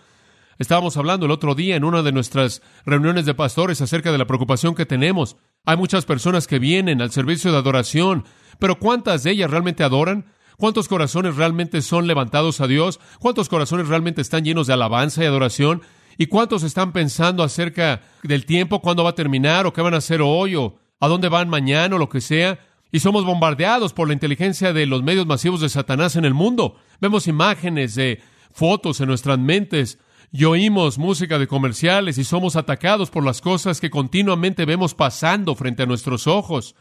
Estábamos 0.58 0.96
hablando 0.96 1.26
el 1.26 1.32
otro 1.32 1.54
día 1.54 1.74
en 1.74 1.84
una 1.84 2.02
de 2.02 2.12
nuestras 2.12 2.62
reuniones 2.86 3.26
de 3.26 3.34
pastores 3.34 3.80
acerca 3.80 4.12
de 4.12 4.18
la 4.18 4.26
preocupación 4.26 4.74
que 4.74 4.86
tenemos. 4.86 5.36
Hay 5.66 5.78
muchas 5.78 6.04
personas 6.04 6.46
que 6.46 6.58
vienen 6.58 7.00
al 7.00 7.10
servicio 7.10 7.50
de 7.50 7.56
adoración, 7.56 8.24
pero 8.58 8.78
¿cuántas 8.78 9.22
de 9.22 9.30
ellas 9.30 9.50
realmente 9.50 9.82
adoran? 9.82 10.26
¿Cuántos 10.58 10.88
corazones 10.88 11.36
realmente 11.36 11.80
son 11.80 12.06
levantados 12.06 12.60
a 12.60 12.66
Dios? 12.66 13.00
¿Cuántos 13.18 13.48
corazones 13.48 13.88
realmente 13.88 14.20
están 14.20 14.44
llenos 14.44 14.66
de 14.66 14.74
alabanza 14.74 15.22
y 15.22 15.26
adoración? 15.26 15.80
¿Y 16.18 16.26
cuántos 16.26 16.62
están 16.64 16.92
pensando 16.92 17.42
acerca 17.42 18.02
del 18.22 18.44
tiempo, 18.44 18.80
cuándo 18.80 19.04
va 19.04 19.10
a 19.10 19.14
terminar, 19.14 19.66
o 19.66 19.72
qué 19.72 19.80
van 19.80 19.94
a 19.94 19.98
hacer 19.98 20.20
hoy, 20.22 20.54
o 20.54 20.78
a 21.00 21.08
dónde 21.08 21.28
van 21.28 21.48
mañana, 21.48 21.96
o 21.96 21.98
lo 21.98 22.10
que 22.10 22.20
sea? 22.20 22.60
Y 22.92 23.00
somos 23.00 23.24
bombardeados 23.24 23.94
por 23.94 24.06
la 24.06 24.14
inteligencia 24.14 24.74
de 24.74 24.86
los 24.86 25.02
medios 25.02 25.26
masivos 25.26 25.62
de 25.62 25.70
Satanás 25.70 26.14
en 26.14 26.26
el 26.26 26.34
mundo. 26.34 26.76
Vemos 27.00 27.26
imágenes 27.26 27.94
de 27.94 28.22
fotos 28.52 29.00
en 29.00 29.08
nuestras 29.08 29.38
mentes 29.38 29.98
y 30.36 30.46
oímos 30.46 30.98
música 30.98 31.38
de 31.38 31.46
comerciales 31.46 32.18
y 32.18 32.24
somos 32.24 32.56
atacados 32.56 33.08
por 33.08 33.24
las 33.24 33.40
cosas 33.40 33.80
que 33.80 33.88
continuamente 33.88 34.64
vemos 34.64 34.92
pasando 34.92 35.54
frente 35.54 35.84
a 35.84 35.86
nuestros 35.86 36.26
ojos 36.26 36.74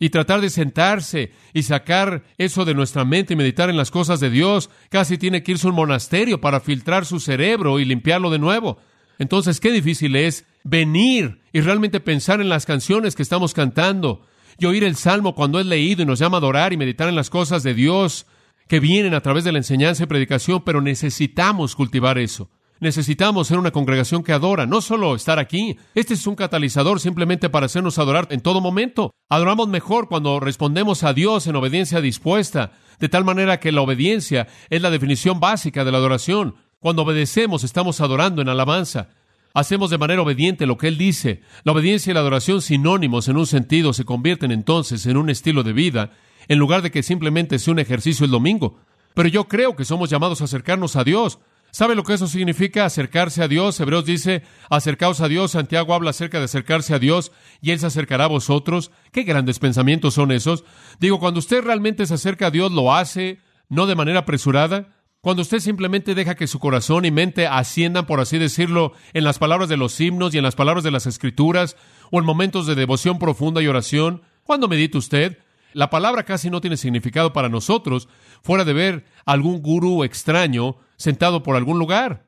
y 0.00 0.10
tratar 0.10 0.40
de 0.40 0.50
sentarse 0.50 1.30
y 1.54 1.62
sacar 1.62 2.24
eso 2.36 2.64
de 2.64 2.74
nuestra 2.74 3.04
mente 3.04 3.34
y 3.34 3.36
meditar 3.36 3.70
en 3.70 3.76
las 3.76 3.92
cosas 3.92 4.18
de 4.18 4.28
Dios, 4.28 4.70
casi 4.88 5.18
tiene 5.18 5.44
que 5.44 5.52
irse 5.52 5.68
a 5.68 5.70
un 5.70 5.76
monasterio 5.76 6.40
para 6.40 6.58
filtrar 6.58 7.06
su 7.06 7.20
cerebro 7.20 7.78
y 7.78 7.84
limpiarlo 7.84 8.28
de 8.28 8.40
nuevo. 8.40 8.78
Entonces, 9.20 9.60
qué 9.60 9.70
difícil 9.70 10.16
es 10.16 10.44
venir 10.64 11.42
y 11.52 11.60
realmente 11.60 12.00
pensar 12.00 12.40
en 12.40 12.48
las 12.48 12.66
canciones 12.66 13.14
que 13.14 13.22
estamos 13.22 13.54
cantando 13.54 14.22
y 14.58 14.66
oír 14.66 14.82
el 14.82 14.96
salmo 14.96 15.36
cuando 15.36 15.60
es 15.60 15.66
leído 15.66 16.02
y 16.02 16.06
nos 16.06 16.18
llama 16.18 16.38
a 16.38 16.40
adorar 16.40 16.72
y 16.72 16.76
meditar 16.76 17.08
en 17.08 17.14
las 17.14 17.30
cosas 17.30 17.62
de 17.62 17.72
Dios 17.72 18.26
que 18.66 18.80
vienen 18.80 19.14
a 19.14 19.20
través 19.20 19.44
de 19.44 19.52
la 19.52 19.58
enseñanza 19.58 20.02
y 20.02 20.06
predicación, 20.06 20.64
pero 20.64 20.80
necesitamos 20.80 21.76
cultivar 21.76 22.18
eso. 22.18 22.50
Necesitamos 22.78 23.48
ser 23.48 23.58
una 23.58 23.70
congregación 23.70 24.22
que 24.22 24.32
adora, 24.32 24.66
no 24.66 24.82
solo 24.82 25.14
estar 25.14 25.38
aquí. 25.38 25.78
Este 25.94 26.14
es 26.14 26.26
un 26.26 26.36
catalizador 26.36 27.00
simplemente 27.00 27.48
para 27.48 27.66
hacernos 27.66 27.98
adorar 27.98 28.28
en 28.30 28.40
todo 28.40 28.60
momento. 28.60 29.14
Adoramos 29.30 29.68
mejor 29.68 30.08
cuando 30.08 30.40
respondemos 30.40 31.02
a 31.02 31.14
Dios 31.14 31.46
en 31.46 31.56
obediencia 31.56 32.02
dispuesta, 32.02 32.72
de 33.00 33.08
tal 33.08 33.24
manera 33.24 33.60
que 33.60 33.72
la 33.72 33.80
obediencia 33.80 34.46
es 34.68 34.82
la 34.82 34.90
definición 34.90 35.40
básica 35.40 35.84
de 35.84 35.92
la 35.92 35.98
adoración. 35.98 36.56
Cuando 36.78 37.02
obedecemos 37.02 37.64
estamos 37.64 38.00
adorando 38.02 38.42
en 38.42 38.50
alabanza. 38.50 39.08
Hacemos 39.54 39.88
de 39.88 39.96
manera 39.96 40.20
obediente 40.20 40.66
lo 40.66 40.76
que 40.76 40.88
Él 40.88 40.98
dice. 40.98 41.40
La 41.64 41.72
obediencia 41.72 42.10
y 42.10 42.14
la 42.14 42.20
adoración 42.20 42.60
sinónimos 42.60 43.28
en 43.28 43.38
un 43.38 43.46
sentido 43.46 43.94
se 43.94 44.04
convierten 44.04 44.52
entonces 44.52 45.06
en 45.06 45.16
un 45.16 45.30
estilo 45.30 45.62
de 45.62 45.72
vida, 45.72 46.10
en 46.46 46.58
lugar 46.58 46.82
de 46.82 46.90
que 46.90 47.02
simplemente 47.02 47.58
sea 47.58 47.72
un 47.72 47.78
ejercicio 47.78 48.26
el 48.26 48.30
domingo. 48.30 48.78
Pero 49.14 49.30
yo 49.30 49.48
creo 49.48 49.74
que 49.74 49.86
somos 49.86 50.10
llamados 50.10 50.42
a 50.42 50.44
acercarnos 50.44 50.94
a 50.94 51.04
Dios. 51.04 51.38
¿Sabe 51.70 51.94
lo 51.94 52.04
que 52.04 52.14
eso 52.14 52.26
significa? 52.26 52.84
Acercarse 52.84 53.42
a 53.42 53.48
Dios. 53.48 53.78
Hebreos 53.80 54.04
dice, 54.04 54.42
acercaos 54.70 55.20
a 55.20 55.28
Dios. 55.28 55.50
Santiago 55.50 55.94
habla 55.94 56.10
acerca 56.10 56.38
de 56.38 56.44
acercarse 56.44 56.94
a 56.94 56.98
Dios 56.98 57.32
y 57.60 57.70
Él 57.72 57.78
se 57.78 57.86
acercará 57.86 58.24
a 58.24 58.28
vosotros. 58.28 58.90
¿Qué 59.12 59.24
grandes 59.24 59.58
pensamientos 59.58 60.14
son 60.14 60.32
esos? 60.32 60.64
Digo, 61.00 61.20
cuando 61.20 61.38
usted 61.38 61.62
realmente 61.62 62.06
se 62.06 62.14
acerca 62.14 62.46
a 62.46 62.50
Dios, 62.50 62.72
lo 62.72 62.94
hace 62.94 63.40
no 63.68 63.86
de 63.86 63.94
manera 63.94 64.20
apresurada. 64.20 64.94
Cuando 65.20 65.42
usted 65.42 65.58
simplemente 65.58 66.14
deja 66.14 66.36
que 66.36 66.46
su 66.46 66.60
corazón 66.60 67.04
y 67.04 67.10
mente 67.10 67.46
asciendan, 67.46 68.06
por 68.06 68.20
así 68.20 68.38
decirlo, 68.38 68.92
en 69.12 69.24
las 69.24 69.38
palabras 69.38 69.68
de 69.68 69.76
los 69.76 70.00
himnos 70.00 70.32
y 70.32 70.38
en 70.38 70.44
las 70.44 70.54
palabras 70.54 70.84
de 70.84 70.92
las 70.92 71.06
escrituras, 71.06 71.76
o 72.12 72.20
en 72.20 72.24
momentos 72.24 72.66
de 72.66 72.76
devoción 72.76 73.18
profunda 73.18 73.60
y 73.60 73.66
oración, 73.66 74.22
cuando 74.44 74.68
medita 74.68 74.98
usted, 74.98 75.38
la 75.72 75.90
palabra 75.90 76.22
casi 76.22 76.48
no 76.48 76.60
tiene 76.60 76.76
significado 76.76 77.32
para 77.32 77.48
nosotros, 77.48 78.08
fuera 78.42 78.64
de 78.64 78.72
ver 78.72 79.04
algún 79.24 79.60
gurú 79.60 80.04
extraño 80.04 80.76
sentado 80.96 81.42
por 81.42 81.56
algún 81.56 81.78
lugar. 81.78 82.26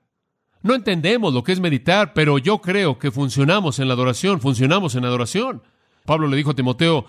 No 0.63 0.75
entendemos 0.75 1.33
lo 1.33 1.45
que 1.45 1.53
es 1.53 1.61
meditar, 1.61 2.13
pero 2.15 2.39
yo 2.39 2.61
creo 2.61 2.99
que 2.99 3.11
funcionamos 3.11 3.79
en 3.79 3.89
la 3.89 3.95
adoración, 3.95 4.41
funcionamos 4.41 4.95
en 4.95 5.05
adoración. 5.05 5.63
Pablo 6.05 6.27
le 6.27 6.37
dijo 6.37 6.51
a 6.51 6.55
Timoteo 6.55 7.07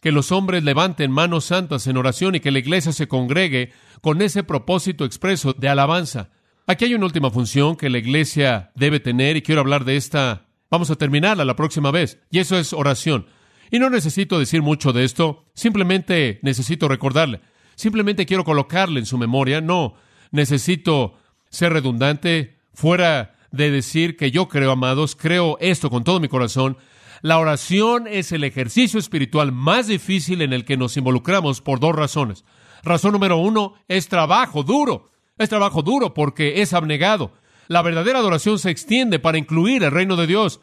que 0.00 0.12
los 0.12 0.32
hombres 0.32 0.64
levanten 0.64 1.10
manos 1.10 1.44
santas 1.44 1.86
en 1.86 1.96
oración 1.96 2.34
y 2.34 2.40
que 2.40 2.50
la 2.50 2.58
iglesia 2.58 2.92
se 2.92 3.06
congregue 3.06 3.72
con 4.00 4.22
ese 4.22 4.42
propósito 4.42 5.04
expreso 5.04 5.52
de 5.52 5.68
alabanza. 5.68 6.30
Aquí 6.66 6.84
hay 6.84 6.94
una 6.94 7.06
última 7.06 7.30
función 7.30 7.76
que 7.76 7.90
la 7.90 7.98
iglesia 7.98 8.70
debe 8.74 9.00
tener 9.00 9.36
y 9.36 9.42
quiero 9.42 9.60
hablar 9.60 9.84
de 9.84 9.96
esta. 9.96 10.46
Vamos 10.70 10.90
a 10.90 10.96
terminarla 10.96 11.44
la 11.44 11.56
próxima 11.56 11.90
vez, 11.90 12.20
y 12.30 12.38
eso 12.38 12.58
es 12.58 12.72
oración. 12.72 13.26
Y 13.70 13.78
no 13.78 13.90
necesito 13.90 14.38
decir 14.38 14.62
mucho 14.62 14.92
de 14.92 15.04
esto, 15.04 15.44
simplemente 15.54 16.38
necesito 16.42 16.88
recordarle, 16.88 17.40
simplemente 17.74 18.26
quiero 18.26 18.44
colocarle 18.44 19.00
en 19.00 19.06
su 19.06 19.18
memoria, 19.18 19.60
no, 19.60 19.94
necesito 20.30 21.14
ser 21.48 21.72
redundante, 21.72 22.58
fuera 22.72 23.36
de 23.50 23.70
decir 23.70 24.16
que 24.16 24.30
yo 24.30 24.48
creo, 24.48 24.70
amados, 24.70 25.16
creo 25.16 25.58
esto 25.60 25.90
con 25.90 26.04
todo 26.04 26.20
mi 26.20 26.28
corazón. 26.28 26.76
La 27.22 27.38
oración 27.38 28.06
es 28.06 28.32
el 28.32 28.44
ejercicio 28.44 28.98
espiritual 28.98 29.52
más 29.52 29.88
difícil 29.88 30.40
en 30.42 30.52
el 30.52 30.64
que 30.64 30.76
nos 30.76 30.96
involucramos 30.96 31.60
por 31.60 31.80
dos 31.80 31.94
razones. 31.94 32.44
Razón 32.82 33.12
número 33.12 33.36
uno 33.36 33.74
es 33.88 34.08
trabajo 34.08 34.62
duro. 34.62 35.10
Es 35.36 35.48
trabajo 35.48 35.82
duro 35.82 36.14
porque 36.14 36.62
es 36.62 36.72
abnegado. 36.72 37.32
La 37.68 37.82
verdadera 37.82 38.18
adoración 38.18 38.58
se 38.58 38.70
extiende 38.70 39.18
para 39.18 39.38
incluir 39.38 39.82
el 39.84 39.90
reino 39.90 40.16
de 40.16 40.26
Dios. 40.26 40.60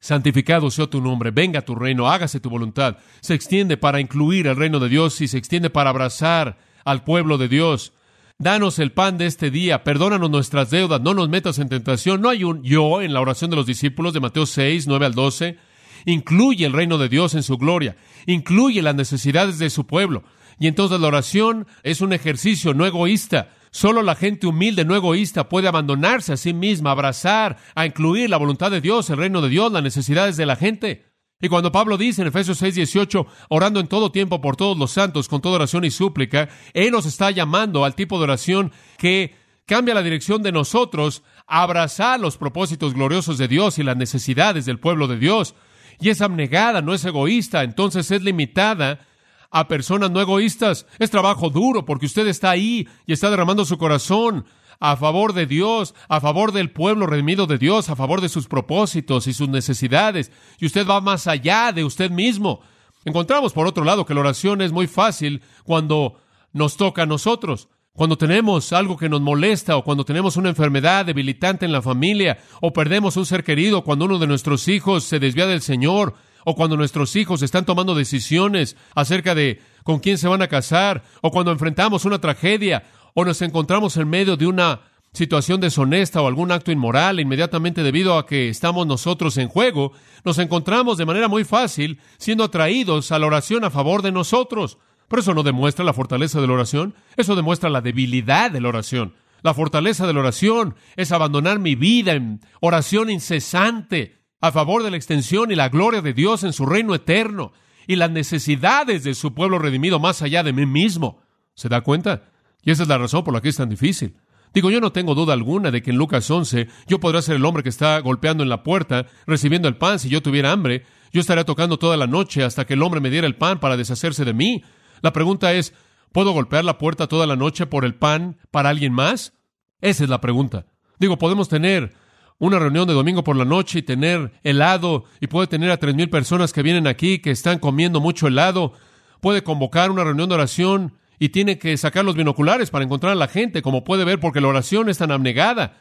Santificado 0.00 0.70
sea 0.70 0.86
tu 0.86 1.00
nombre, 1.00 1.30
venga 1.30 1.62
tu 1.62 1.74
reino, 1.74 2.08
hágase 2.08 2.40
tu 2.40 2.48
voluntad. 2.48 2.98
Se 3.20 3.34
extiende 3.34 3.76
para 3.76 4.00
incluir 4.00 4.46
el 4.46 4.56
reino 4.56 4.78
de 4.78 4.88
Dios 4.88 5.20
y 5.20 5.28
se 5.28 5.38
extiende 5.38 5.70
para 5.70 5.90
abrazar 5.90 6.58
al 6.84 7.04
pueblo 7.04 7.38
de 7.38 7.48
Dios. 7.48 7.92
Danos 8.40 8.78
el 8.78 8.90
pan 8.90 9.18
de 9.18 9.26
este 9.26 9.50
día, 9.50 9.84
perdónanos 9.84 10.30
nuestras 10.30 10.70
deudas, 10.70 11.02
no 11.02 11.12
nos 11.12 11.28
metas 11.28 11.58
en 11.58 11.68
tentación. 11.68 12.22
No 12.22 12.30
hay 12.30 12.42
un 12.42 12.62
yo 12.62 13.02
en 13.02 13.12
la 13.12 13.20
oración 13.20 13.50
de 13.50 13.56
los 13.56 13.66
discípulos 13.66 14.14
de 14.14 14.20
Mateo 14.20 14.46
6, 14.46 14.86
9 14.86 15.04
al 15.04 15.12
12. 15.12 15.58
Incluye 16.06 16.64
el 16.64 16.72
reino 16.72 16.96
de 16.96 17.10
Dios 17.10 17.34
en 17.34 17.42
su 17.42 17.58
gloria, 17.58 17.98
incluye 18.24 18.80
las 18.80 18.94
necesidades 18.94 19.58
de 19.58 19.68
su 19.68 19.86
pueblo. 19.86 20.24
Y 20.58 20.68
entonces 20.68 20.98
la 20.98 21.08
oración 21.08 21.66
es 21.82 22.00
un 22.00 22.14
ejercicio 22.14 22.72
no 22.72 22.86
egoísta. 22.86 23.50
Solo 23.72 24.02
la 24.02 24.14
gente 24.14 24.46
humilde, 24.46 24.86
no 24.86 24.96
egoísta, 24.96 25.50
puede 25.50 25.68
abandonarse 25.68 26.32
a 26.32 26.38
sí 26.38 26.54
misma, 26.54 26.92
abrazar, 26.92 27.58
a 27.74 27.84
incluir 27.84 28.30
la 28.30 28.38
voluntad 28.38 28.70
de 28.70 28.80
Dios, 28.80 29.10
el 29.10 29.18
reino 29.18 29.42
de 29.42 29.50
Dios, 29.50 29.70
las 29.70 29.82
necesidades 29.82 30.38
de 30.38 30.46
la 30.46 30.56
gente. 30.56 31.09
Y 31.40 31.48
cuando 31.48 31.72
Pablo 31.72 31.96
dice 31.96 32.20
en 32.20 32.28
Efesios 32.28 32.58
6, 32.58 32.74
18, 32.74 33.26
orando 33.48 33.80
en 33.80 33.88
todo 33.88 34.12
tiempo 34.12 34.40
por 34.40 34.56
todos 34.56 34.76
los 34.76 34.90
santos, 34.90 35.28
con 35.28 35.40
toda 35.40 35.56
oración 35.56 35.84
y 35.84 35.90
súplica, 35.90 36.48
Él 36.74 36.90
nos 36.90 37.06
está 37.06 37.30
llamando 37.30 37.84
al 37.84 37.94
tipo 37.94 38.18
de 38.18 38.24
oración 38.24 38.72
que 38.98 39.34
cambia 39.64 39.94
la 39.94 40.02
dirección 40.02 40.42
de 40.42 40.52
nosotros 40.52 41.22
a 41.46 41.62
abrazar 41.62 42.20
los 42.20 42.36
propósitos 42.36 42.92
gloriosos 42.92 43.38
de 43.38 43.48
Dios 43.48 43.78
y 43.78 43.82
las 43.82 43.96
necesidades 43.96 44.66
del 44.66 44.78
pueblo 44.78 45.08
de 45.08 45.16
Dios. 45.16 45.54
Y 45.98 46.10
es 46.10 46.20
abnegada, 46.20 46.82
no 46.82 46.92
es 46.92 47.04
egoísta, 47.04 47.62
entonces 47.62 48.10
es 48.10 48.22
limitada 48.22 49.06
a 49.50 49.66
personas 49.68 50.10
no 50.10 50.20
egoístas. 50.20 50.86
Es 50.98 51.10
trabajo 51.10 51.50
duro 51.50 51.84
porque 51.84 52.06
usted 52.06 52.26
está 52.26 52.50
ahí 52.50 52.86
y 53.06 53.12
está 53.12 53.30
derramando 53.30 53.64
su 53.64 53.78
corazón 53.78 54.44
a 54.80 54.96
favor 54.96 55.34
de 55.34 55.46
Dios, 55.46 55.94
a 56.08 56.20
favor 56.20 56.52
del 56.52 56.70
pueblo 56.70 57.06
redimido 57.06 57.46
de 57.46 57.58
Dios, 57.58 57.90
a 57.90 57.96
favor 57.96 58.20
de 58.20 58.30
sus 58.30 58.48
propósitos 58.48 59.26
y 59.26 59.34
sus 59.34 59.48
necesidades. 59.48 60.32
Y 60.58 60.66
usted 60.66 60.86
va 60.86 61.00
más 61.00 61.26
allá 61.26 61.70
de 61.72 61.84
usted 61.84 62.10
mismo. 62.10 62.62
Encontramos, 63.04 63.52
por 63.52 63.66
otro 63.66 63.84
lado, 63.84 64.04
que 64.04 64.14
la 64.14 64.20
oración 64.20 64.62
es 64.62 64.72
muy 64.72 64.86
fácil 64.86 65.42
cuando 65.64 66.16
nos 66.52 66.76
toca 66.76 67.02
a 67.02 67.06
nosotros. 67.06 67.68
Cuando 67.92 68.16
tenemos 68.16 68.72
algo 68.72 68.96
que 68.96 69.08
nos 69.08 69.20
molesta 69.20 69.76
o 69.76 69.84
cuando 69.84 70.04
tenemos 70.04 70.36
una 70.36 70.48
enfermedad 70.48 71.04
debilitante 71.04 71.66
en 71.66 71.72
la 71.72 71.82
familia 71.82 72.38
o 72.60 72.72
perdemos 72.72 73.16
un 73.16 73.26
ser 73.26 73.44
querido, 73.44 73.84
cuando 73.84 74.06
uno 74.06 74.18
de 74.18 74.26
nuestros 74.26 74.68
hijos 74.68 75.04
se 75.04 75.18
desvía 75.18 75.46
del 75.46 75.60
Señor 75.60 76.14
o 76.44 76.54
cuando 76.54 76.76
nuestros 76.76 77.16
hijos 77.16 77.42
están 77.42 77.66
tomando 77.66 77.94
decisiones 77.94 78.76
acerca 78.94 79.34
de 79.34 79.60
con 79.84 79.98
quién 79.98 80.18
se 80.18 80.28
van 80.28 80.40
a 80.40 80.48
casar 80.48 81.02
o 81.20 81.30
cuando 81.30 81.52
enfrentamos 81.52 82.04
una 82.04 82.20
tragedia 82.20 82.84
o 83.14 83.24
nos 83.24 83.42
encontramos 83.42 83.96
en 83.96 84.08
medio 84.08 84.36
de 84.36 84.46
una 84.46 84.80
situación 85.12 85.60
deshonesta 85.60 86.22
o 86.22 86.28
algún 86.28 86.52
acto 86.52 86.70
inmoral, 86.70 87.20
inmediatamente 87.20 87.82
debido 87.82 88.16
a 88.16 88.26
que 88.26 88.48
estamos 88.48 88.86
nosotros 88.86 89.36
en 89.38 89.48
juego, 89.48 89.92
nos 90.24 90.38
encontramos 90.38 90.98
de 90.98 91.06
manera 91.06 91.28
muy 91.28 91.44
fácil 91.44 92.00
siendo 92.18 92.44
atraídos 92.44 93.10
a 93.12 93.18
la 93.18 93.26
oración 93.26 93.64
a 93.64 93.70
favor 93.70 94.02
de 94.02 94.12
nosotros. 94.12 94.78
Pero 95.08 95.22
eso 95.22 95.34
no 95.34 95.42
demuestra 95.42 95.84
la 95.84 95.92
fortaleza 95.92 96.40
de 96.40 96.46
la 96.46 96.52
oración, 96.52 96.94
eso 97.16 97.34
demuestra 97.34 97.68
la 97.68 97.80
debilidad 97.80 98.50
de 98.50 98.60
la 98.60 98.68
oración. 98.68 99.14
La 99.42 99.54
fortaleza 99.54 100.06
de 100.06 100.12
la 100.12 100.20
oración 100.20 100.76
es 100.96 101.12
abandonar 101.12 101.58
mi 101.58 101.74
vida 101.74 102.12
en 102.12 102.40
oración 102.60 103.10
incesante 103.10 104.20
a 104.40 104.52
favor 104.52 104.82
de 104.82 104.90
la 104.90 104.96
extensión 104.96 105.50
y 105.50 105.56
la 105.56 105.68
gloria 105.68 106.02
de 106.02 106.12
Dios 106.12 106.44
en 106.44 106.52
su 106.52 106.66
reino 106.66 106.94
eterno 106.94 107.52
y 107.86 107.96
las 107.96 108.10
necesidades 108.10 109.02
de 109.02 109.14
su 109.14 109.34
pueblo 109.34 109.58
redimido 109.58 109.98
más 109.98 110.22
allá 110.22 110.42
de 110.42 110.52
mí 110.52 110.66
mismo. 110.66 111.22
¿Se 111.54 111.68
da 111.68 111.80
cuenta? 111.80 112.30
Y 112.62 112.70
esa 112.70 112.82
es 112.82 112.88
la 112.88 112.98
razón 112.98 113.24
por 113.24 113.34
la 113.34 113.40
que 113.40 113.48
es 113.48 113.56
tan 113.56 113.68
difícil. 113.68 114.16
Digo, 114.52 114.70
yo 114.70 114.80
no 114.80 114.92
tengo 114.92 115.14
duda 115.14 115.32
alguna 115.32 115.70
de 115.70 115.80
que 115.80 115.90
en 115.90 115.96
Lucas 115.96 116.28
11 116.28 116.68
yo 116.88 116.98
podría 116.98 117.22
ser 117.22 117.36
el 117.36 117.44
hombre 117.44 117.62
que 117.62 117.68
está 117.68 117.98
golpeando 118.00 118.42
en 118.42 118.48
la 118.48 118.62
puerta, 118.62 119.06
recibiendo 119.26 119.68
el 119.68 119.76
pan 119.76 119.98
si 119.98 120.08
yo 120.08 120.22
tuviera 120.22 120.50
hambre. 120.50 120.84
Yo 121.12 121.20
estaría 121.20 121.44
tocando 121.44 121.78
toda 121.78 121.96
la 121.96 122.06
noche 122.06 122.42
hasta 122.42 122.66
que 122.66 122.74
el 122.74 122.82
hombre 122.82 123.00
me 123.00 123.10
diera 123.10 123.26
el 123.26 123.36
pan 123.36 123.60
para 123.60 123.76
deshacerse 123.76 124.24
de 124.24 124.34
mí. 124.34 124.64
La 125.02 125.12
pregunta 125.12 125.52
es, 125.52 125.72
¿puedo 126.12 126.32
golpear 126.32 126.64
la 126.64 126.78
puerta 126.78 127.06
toda 127.06 127.26
la 127.26 127.36
noche 127.36 127.66
por 127.66 127.84
el 127.84 127.94
pan 127.94 128.38
para 128.50 128.70
alguien 128.70 128.92
más? 128.92 129.34
Esa 129.80 130.04
es 130.04 130.10
la 130.10 130.20
pregunta. 130.20 130.66
Digo, 130.98 131.16
podemos 131.16 131.48
tener 131.48 131.94
una 132.38 132.58
reunión 132.58 132.88
de 132.88 132.94
domingo 132.94 133.22
por 133.22 133.36
la 133.36 133.44
noche 133.44 133.78
y 133.78 133.82
tener 133.82 134.32
helado 134.42 135.04
y 135.20 135.28
puede 135.28 135.46
tener 135.46 135.70
a 135.70 135.76
tres 135.76 135.94
mil 135.94 136.10
personas 136.10 136.52
que 136.52 136.62
vienen 136.62 136.86
aquí 136.86 137.20
que 137.20 137.30
están 137.30 137.58
comiendo 137.58 138.00
mucho 138.00 138.26
helado. 138.26 138.72
Puede 139.20 139.44
convocar 139.44 139.90
una 139.90 140.04
reunión 140.04 140.28
de 140.28 140.34
oración 140.34 140.94
y 141.20 141.28
tiene 141.28 141.58
que 141.58 141.76
sacar 141.76 142.04
los 142.04 142.16
binoculares 142.16 142.70
para 142.70 142.84
encontrar 142.84 143.12
a 143.12 143.16
la 143.16 143.28
gente, 143.28 143.60
como 143.60 143.84
puede 143.84 144.04
ver, 144.04 144.18
porque 144.18 144.40
la 144.40 144.48
oración 144.48 144.88
es 144.88 144.98
tan 144.98 145.12
abnegada. 145.12 145.76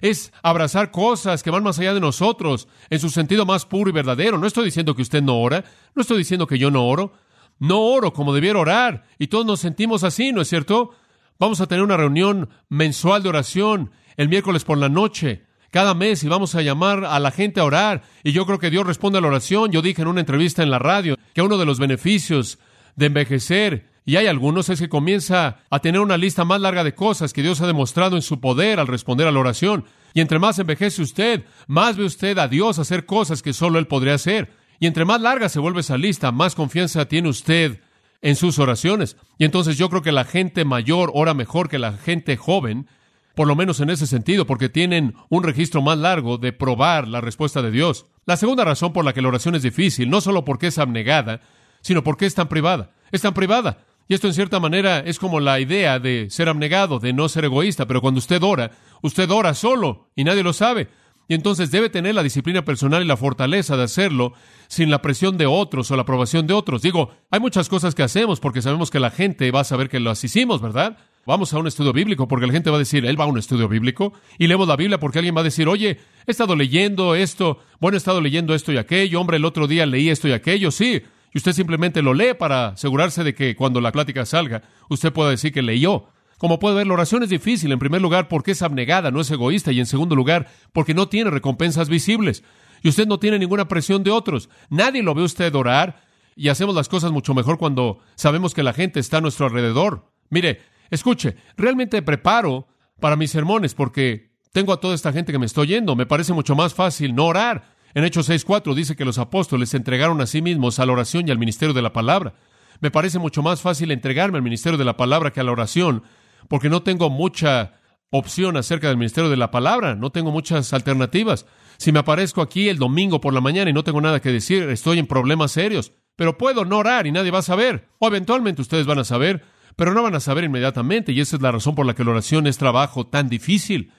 Es 0.00 0.32
abrazar 0.42 0.92
cosas 0.92 1.42
que 1.42 1.50
van 1.50 1.64
más 1.64 1.78
allá 1.80 1.92
de 1.92 2.00
nosotros, 2.00 2.68
en 2.88 3.00
su 3.00 3.10
sentido 3.10 3.44
más 3.44 3.66
puro 3.66 3.90
y 3.90 3.92
verdadero. 3.92 4.38
No 4.38 4.46
estoy 4.46 4.64
diciendo 4.64 4.94
que 4.94 5.02
usted 5.02 5.22
no 5.22 5.40
ora, 5.40 5.64
no 5.94 6.02
estoy 6.02 6.18
diciendo 6.18 6.46
que 6.46 6.58
yo 6.58 6.70
no 6.70 6.86
oro. 6.86 7.12
No 7.58 7.80
oro 7.80 8.12
como 8.12 8.32
debiera 8.32 8.58
orar, 8.58 9.04
y 9.18 9.26
todos 9.26 9.44
nos 9.44 9.60
sentimos 9.60 10.04
así, 10.04 10.30
¿no 10.30 10.42
es 10.42 10.48
cierto? 10.48 10.90
Vamos 11.38 11.60
a 11.60 11.66
tener 11.66 11.82
una 11.82 11.96
reunión 11.96 12.50
mensual 12.68 13.22
de 13.22 13.30
oración 13.30 13.90
el 14.16 14.28
miércoles 14.28 14.64
por 14.64 14.78
la 14.78 14.88
noche 14.88 15.46
cada 15.70 15.94
mes 15.94 16.22
y 16.22 16.28
vamos 16.28 16.54
a 16.54 16.62
llamar 16.62 17.04
a 17.04 17.18
la 17.18 17.30
gente 17.30 17.60
a 17.60 17.64
orar. 17.64 18.02
Y 18.22 18.32
yo 18.32 18.46
creo 18.46 18.58
que 18.58 18.70
Dios 18.70 18.86
responde 18.86 19.18
a 19.18 19.20
la 19.20 19.28
oración. 19.28 19.72
Yo 19.72 19.82
dije 19.82 20.02
en 20.02 20.08
una 20.08 20.20
entrevista 20.20 20.62
en 20.62 20.70
la 20.70 20.78
radio 20.78 21.16
que 21.34 21.42
uno 21.42 21.58
de 21.58 21.66
los 21.66 21.78
beneficios 21.78 22.58
de 22.94 23.06
envejecer, 23.06 23.95
y 24.08 24.14
hay 24.14 24.28
algunos, 24.28 24.68
es 24.68 24.78
que 24.78 24.88
comienza 24.88 25.58
a 25.68 25.80
tener 25.80 26.00
una 26.00 26.16
lista 26.16 26.44
más 26.44 26.60
larga 26.60 26.84
de 26.84 26.94
cosas 26.94 27.32
que 27.32 27.42
Dios 27.42 27.60
ha 27.60 27.66
demostrado 27.66 28.14
en 28.14 28.22
su 28.22 28.40
poder 28.40 28.78
al 28.78 28.86
responder 28.86 29.26
a 29.26 29.32
la 29.32 29.40
oración. 29.40 29.84
Y 30.14 30.20
entre 30.20 30.38
más 30.38 30.60
envejece 30.60 31.02
usted, 31.02 31.44
más 31.66 31.96
ve 31.96 32.04
usted 32.04 32.38
a 32.38 32.46
Dios 32.46 32.78
hacer 32.78 33.04
cosas 33.04 33.42
que 33.42 33.52
solo 33.52 33.80
Él 33.80 33.88
podría 33.88 34.14
hacer. 34.14 34.52
Y 34.78 34.86
entre 34.86 35.04
más 35.04 35.20
larga 35.20 35.48
se 35.48 35.58
vuelve 35.58 35.80
esa 35.80 35.98
lista, 35.98 36.30
más 36.30 36.54
confianza 36.54 37.08
tiene 37.08 37.28
usted 37.28 37.80
en 38.22 38.36
sus 38.36 38.60
oraciones. 38.60 39.16
Y 39.38 39.44
entonces 39.44 39.76
yo 39.76 39.90
creo 39.90 40.02
que 40.02 40.12
la 40.12 40.24
gente 40.24 40.64
mayor 40.64 41.10
ora 41.12 41.34
mejor 41.34 41.68
que 41.68 41.80
la 41.80 41.94
gente 41.94 42.36
joven, 42.36 42.86
por 43.34 43.48
lo 43.48 43.56
menos 43.56 43.80
en 43.80 43.90
ese 43.90 44.06
sentido, 44.06 44.46
porque 44.46 44.68
tienen 44.68 45.14
un 45.30 45.42
registro 45.42 45.82
más 45.82 45.98
largo 45.98 46.38
de 46.38 46.52
probar 46.52 47.08
la 47.08 47.20
respuesta 47.20 47.60
de 47.60 47.72
Dios. 47.72 48.06
La 48.24 48.36
segunda 48.36 48.64
razón 48.64 48.92
por 48.92 49.04
la 49.04 49.12
que 49.12 49.20
la 49.20 49.28
oración 49.28 49.56
es 49.56 49.62
difícil, 49.62 50.10
no 50.10 50.20
solo 50.20 50.44
porque 50.44 50.68
es 50.68 50.78
abnegada, 50.78 51.40
sino 51.80 52.04
porque 52.04 52.26
es 52.26 52.36
tan 52.36 52.46
privada. 52.46 52.92
Es 53.10 53.22
tan 53.22 53.34
privada. 53.34 53.78
Y 54.08 54.14
esto 54.14 54.28
en 54.28 54.34
cierta 54.34 54.60
manera 54.60 55.00
es 55.00 55.18
como 55.18 55.40
la 55.40 55.58
idea 55.58 55.98
de 55.98 56.28
ser 56.30 56.48
abnegado, 56.48 56.98
de 56.98 57.12
no 57.12 57.28
ser 57.28 57.44
egoísta, 57.44 57.86
pero 57.86 58.00
cuando 58.00 58.18
usted 58.18 58.42
ora, 58.42 58.70
usted 59.02 59.28
ora 59.30 59.52
solo 59.54 60.10
y 60.14 60.24
nadie 60.24 60.42
lo 60.42 60.52
sabe. 60.52 60.88
Y 61.28 61.34
entonces 61.34 61.72
debe 61.72 61.90
tener 61.90 62.14
la 62.14 62.22
disciplina 62.22 62.64
personal 62.64 63.02
y 63.02 63.06
la 63.06 63.16
fortaleza 63.16 63.76
de 63.76 63.82
hacerlo 63.82 64.32
sin 64.68 64.90
la 64.90 65.02
presión 65.02 65.36
de 65.36 65.46
otros 65.46 65.90
o 65.90 65.96
la 65.96 66.02
aprobación 66.02 66.46
de 66.46 66.54
otros. 66.54 66.82
Digo, 66.82 67.10
hay 67.30 67.40
muchas 67.40 67.68
cosas 67.68 67.96
que 67.96 68.04
hacemos 68.04 68.38
porque 68.38 68.62
sabemos 68.62 68.92
que 68.92 69.00
la 69.00 69.10
gente 69.10 69.50
va 69.50 69.60
a 69.60 69.64
saber 69.64 69.88
que 69.88 69.98
las 69.98 70.22
hicimos, 70.22 70.60
¿verdad? 70.60 70.98
Vamos 71.26 71.52
a 71.52 71.58
un 71.58 71.66
estudio 71.66 71.92
bíblico 71.92 72.28
porque 72.28 72.46
la 72.46 72.52
gente 72.52 72.70
va 72.70 72.76
a 72.76 72.78
decir, 72.78 73.04
él 73.04 73.20
va 73.20 73.24
a 73.24 73.28
un 73.28 73.38
estudio 73.38 73.68
bíblico. 73.68 74.12
Y 74.38 74.46
leemos 74.46 74.68
la 74.68 74.76
Biblia 74.76 75.00
porque 75.00 75.18
alguien 75.18 75.34
va 75.34 75.40
a 75.40 75.44
decir, 75.44 75.66
oye, 75.66 75.98
he 76.24 76.30
estado 76.30 76.54
leyendo 76.54 77.16
esto, 77.16 77.58
bueno, 77.80 77.96
he 77.96 77.98
estado 77.98 78.20
leyendo 78.20 78.54
esto 78.54 78.72
y 78.72 78.78
aquello, 78.78 79.20
hombre, 79.20 79.38
el 79.38 79.44
otro 79.44 79.66
día 79.66 79.84
leí 79.84 80.08
esto 80.08 80.28
y 80.28 80.32
aquello, 80.32 80.70
sí. 80.70 81.02
Y 81.36 81.38
usted 81.38 81.52
simplemente 81.52 82.00
lo 82.00 82.14
lee 82.14 82.32
para 82.32 82.68
asegurarse 82.68 83.22
de 83.22 83.34
que 83.34 83.56
cuando 83.56 83.82
la 83.82 83.92
plática 83.92 84.24
salga, 84.24 84.62
usted 84.88 85.12
pueda 85.12 85.28
decir 85.28 85.52
que 85.52 85.60
leyó. 85.60 86.06
Como 86.38 86.58
puede 86.58 86.76
ver, 86.76 86.86
la 86.86 86.94
oración 86.94 87.22
es 87.24 87.28
difícil, 87.28 87.70
en 87.72 87.78
primer 87.78 88.00
lugar, 88.00 88.26
porque 88.28 88.52
es 88.52 88.62
abnegada, 88.62 89.10
no 89.10 89.20
es 89.20 89.30
egoísta, 89.30 89.70
y 89.70 89.78
en 89.78 89.84
segundo 89.84 90.16
lugar, 90.16 90.48
porque 90.72 90.94
no 90.94 91.10
tiene 91.10 91.28
recompensas 91.30 91.90
visibles. 91.90 92.42
Y 92.82 92.88
usted 92.88 93.06
no 93.06 93.18
tiene 93.18 93.38
ninguna 93.38 93.68
presión 93.68 94.02
de 94.02 94.12
otros. 94.12 94.48
Nadie 94.70 95.02
lo 95.02 95.12
ve 95.12 95.24
usted 95.24 95.54
orar, 95.54 96.06
y 96.36 96.48
hacemos 96.48 96.74
las 96.74 96.88
cosas 96.88 97.12
mucho 97.12 97.34
mejor 97.34 97.58
cuando 97.58 97.98
sabemos 98.14 98.54
que 98.54 98.62
la 98.62 98.72
gente 98.72 98.98
está 98.98 99.18
a 99.18 99.20
nuestro 99.20 99.44
alrededor. 99.44 100.10
Mire, 100.30 100.60
Escuche, 100.88 101.36
realmente 101.58 102.00
preparo 102.00 102.66
para 102.98 103.16
mis 103.16 103.30
sermones 103.30 103.74
porque 103.74 104.30
tengo 104.52 104.72
a 104.72 104.80
toda 104.80 104.94
esta 104.94 105.12
gente 105.12 105.32
que 105.32 105.38
me 105.38 105.44
está 105.44 105.60
oyendo. 105.60 105.96
Me 105.96 106.06
parece 106.06 106.32
mucho 106.32 106.56
más 106.56 106.72
fácil 106.72 107.14
no 107.14 107.26
orar. 107.26 107.75
En 107.94 108.04
Hechos 108.04 108.28
6.4 108.28 108.74
dice 108.74 108.96
que 108.96 109.04
los 109.04 109.18
apóstoles 109.18 109.70
se 109.70 109.76
entregaron 109.76 110.20
a 110.20 110.26
sí 110.26 110.42
mismos 110.42 110.78
a 110.78 110.86
la 110.86 110.92
oración 110.92 111.26
y 111.26 111.30
al 111.30 111.38
ministerio 111.38 111.74
de 111.74 111.82
la 111.82 111.92
palabra. 111.92 112.34
Me 112.80 112.90
parece 112.90 113.18
mucho 113.18 113.42
más 113.42 113.62
fácil 113.62 113.90
entregarme 113.90 114.36
al 114.36 114.44
ministerio 114.44 114.78
de 114.78 114.84
la 114.84 114.96
palabra 114.96 115.32
que 115.32 115.40
a 115.40 115.44
la 115.44 115.52
oración, 115.52 116.02
porque 116.48 116.68
no 116.68 116.82
tengo 116.82 117.08
mucha 117.08 117.80
opción 118.10 118.56
acerca 118.56 118.88
del 118.88 118.98
ministerio 118.98 119.30
de 119.30 119.36
la 119.36 119.50
palabra, 119.50 119.94
no 119.94 120.10
tengo 120.10 120.30
muchas 120.30 120.72
alternativas. 120.72 121.46
Si 121.78 121.92
me 121.92 121.98
aparezco 121.98 122.42
aquí 122.42 122.68
el 122.68 122.78
domingo 122.78 123.20
por 123.20 123.32
la 123.32 123.40
mañana 123.40 123.70
y 123.70 123.72
no 123.72 123.84
tengo 123.84 124.00
nada 124.00 124.20
que 124.20 124.32
decir, 124.32 124.64
estoy 124.64 124.98
en 124.98 125.06
problemas 125.06 125.52
serios. 125.52 125.92
Pero 126.16 126.38
puedo 126.38 126.64
no 126.64 126.78
orar 126.78 127.06
y 127.06 127.12
nadie 127.12 127.30
va 127.30 127.40
a 127.40 127.42
saber. 127.42 127.88
O 127.98 128.08
eventualmente 128.08 128.62
ustedes 128.62 128.86
van 128.86 128.98
a 128.98 129.04
saber 129.04 129.42
pero 129.76 129.92
no 129.92 130.02
van 130.02 130.14
a 130.14 130.20
saber 130.20 130.44
inmediatamente, 130.44 131.12
y 131.12 131.20
esa 131.20 131.36
es 131.36 131.42
la 131.42 131.52
razón 131.52 131.74
por 131.74 131.86
la 131.86 131.94
que 131.94 132.02
la 132.02 132.12
oración 132.12 132.46
es 132.46 132.56
trabajo 132.56 133.06
tan 133.06 133.28
difícil. 133.28 133.92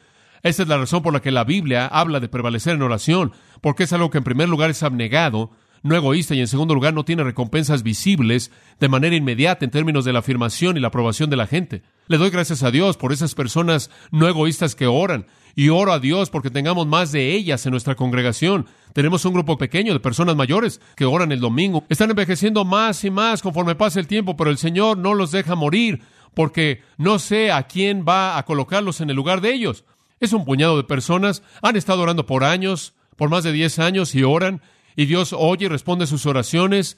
Esa 0.44 0.64
es 0.64 0.70
la 0.70 0.78
razón 0.78 1.02
por 1.04 1.14
la 1.14 1.22
que 1.22 1.32
la 1.32 1.44
Biblia 1.44 1.88
habla 1.88 2.20
de 2.20 2.30
prevalecer 2.30 2.76
en 2.76 2.82
oración, 2.82 3.34
porque 3.62 3.84
es 3.84 3.94
algo 3.94 4.10
que 4.10 4.20
en 4.20 4.24
primer 4.24 4.50
lugar 4.50 4.70
es 4.70 4.84
abnegado, 4.84 5.52
no 5.84 5.96
egoísta, 5.96 6.36
y 6.36 6.40
en 6.40 6.48
segundo 6.48 6.74
lugar 6.74 6.94
no 6.94 7.06
tiene 7.06 7.24
recompensas 7.24 7.84
visibles 7.84 8.52
de 8.80 8.90
manera 8.90 9.16
inmediata 9.16 9.66
en 9.66 9.72
términos 9.72 10.06
de 10.06 10.14
la 10.14 10.20
afirmación 10.20 10.78
y 10.78 10.80
la 10.80 10.88
aprobación 10.88 11.30
de 11.30 11.38
la 11.38 11.48
gente. 11.48 11.84
Le 12.08 12.18
doy 12.18 12.30
gracias 12.30 12.64
a 12.64 12.72
Dios 12.72 12.98
por 12.98 13.14
esas 13.14 13.36
personas 13.36 13.90
no 14.12 14.28
egoístas 14.28 14.76
que 14.76 14.88
oran, 14.88 15.26
y 15.58 15.70
oro 15.70 15.92
a 15.92 16.00
Dios 16.00 16.30
porque 16.30 16.52
tengamos 16.52 16.86
más 16.86 17.12
de 17.12 17.34
ellas 17.34 17.66
en 17.66 17.72
nuestra 17.72 17.96
congregación. 17.96 18.68
Tenemos 18.94 19.26
un 19.26 19.34
grupo 19.34 19.58
pequeño 19.58 19.92
de 19.92 20.00
personas 20.00 20.36
mayores 20.36 20.80
que 20.96 21.06
oran 21.06 21.32
el 21.32 21.40
domingo. 21.40 21.84
Están 21.90 22.12
envejeciendo 22.12 22.64
más 22.64 23.04
y 23.04 23.10
más 23.10 23.42
conforme 23.42 23.74
pasa 23.74 24.00
el 24.00 24.06
tiempo, 24.06 24.38
pero 24.38 24.52
el 24.52 24.60
Señor 24.60 25.00
no 25.00 25.16
los 25.16 25.32
deja 25.32 25.56
morir 25.56 26.02
porque 26.36 26.84
no 26.98 27.18
sé 27.18 27.52
a 27.52 27.64
quién 27.64 28.06
va 28.08 28.38
a 28.38 28.46
colocarlos 28.46 29.02
en 29.02 29.10
el 29.10 29.16
lugar 29.16 29.42
de 29.42 29.52
ellos. 29.52 29.84
Es 30.20 30.34
un 30.34 30.46
puñado 30.46 30.78
de 30.78 30.84
personas, 30.84 31.44
han 31.62 31.76
estado 31.76 32.02
orando 32.02 32.26
por 32.26 32.44
años, 32.44 32.94
por 33.16 33.30
más 33.30 33.44
de 33.44 33.52
10 33.52 33.80
años 33.80 34.16
y 34.16 34.24
oran, 34.24 34.62
y 34.96 35.06
Dios 35.06 35.34
oye 35.38 35.66
y 35.66 35.70
responde 35.70 36.08
sus 36.08 36.26
oraciones, 36.26 36.98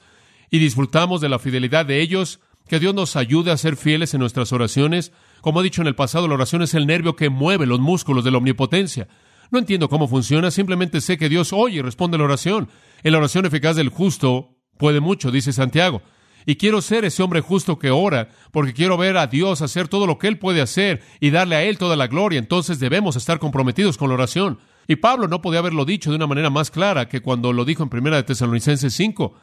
y 0.50 0.58
disfrutamos 0.58 1.20
de 1.20 1.28
la 1.28 1.38
fidelidad 1.38 1.86
de 1.86 2.00
ellos, 2.00 2.40
que 2.68 2.78
Dios 2.78 2.94
nos 2.94 3.16
ayude 3.16 3.50
a 3.50 3.56
ser 3.56 3.76
fieles 3.76 4.14
en 4.14 4.20
nuestras 4.20 4.52
oraciones. 4.52 5.12
Como 5.40 5.60
he 5.60 5.64
dicho 5.64 5.82
en 5.82 5.88
el 5.88 5.96
pasado, 5.96 6.28
la 6.28 6.34
oración 6.34 6.62
es 6.62 6.74
el 6.74 6.86
nervio 6.86 7.16
que 7.16 7.28
mueve 7.28 7.66
los 7.66 7.80
músculos 7.80 8.24
de 8.24 8.30
la 8.30 8.38
omnipotencia. 8.38 9.08
No 9.50 9.58
entiendo 9.58 9.88
cómo 9.88 10.06
funciona, 10.06 10.50
simplemente 10.52 11.00
sé 11.00 11.18
que 11.18 11.28
Dios 11.28 11.52
oye 11.52 11.78
y 11.78 11.82
responde 11.82 12.16
la 12.16 12.24
oración. 12.24 12.68
En 13.02 13.12
la 13.12 13.18
oración 13.18 13.44
eficaz 13.44 13.74
del 13.74 13.88
justo 13.88 14.56
puede 14.78 15.00
mucho, 15.00 15.32
dice 15.32 15.52
Santiago. 15.52 16.02
Y 16.46 16.56
quiero 16.56 16.80
ser 16.82 17.04
ese 17.04 17.22
hombre 17.22 17.40
justo 17.40 17.78
que 17.78 17.90
ora, 17.90 18.28
porque 18.50 18.72
quiero 18.72 18.96
ver 18.96 19.16
a 19.16 19.26
Dios 19.26 19.62
hacer 19.62 19.88
todo 19.88 20.06
lo 20.06 20.18
que 20.18 20.28
Él 20.28 20.38
puede 20.38 20.60
hacer 20.60 21.02
y 21.20 21.30
darle 21.30 21.56
a 21.56 21.62
Él 21.62 21.78
toda 21.78 21.96
la 21.96 22.06
gloria. 22.06 22.38
Entonces 22.38 22.78
debemos 22.78 23.16
estar 23.16 23.38
comprometidos 23.38 23.96
con 23.96 24.08
la 24.08 24.14
oración. 24.14 24.58
Y 24.88 24.96
Pablo 24.96 25.28
no 25.28 25.40
podía 25.42 25.60
haberlo 25.60 25.84
dicho 25.84 26.10
de 26.10 26.16
una 26.16 26.26
manera 26.26 26.50
más 26.50 26.70
clara 26.70 27.08
que 27.08 27.20
cuando 27.20 27.52
lo 27.52 27.64
dijo 27.64 27.82
en 27.82 27.90
Primera 27.90 28.16
de 28.16 28.24
Tesalonicenses 28.24 28.92
5. 28.94 29.34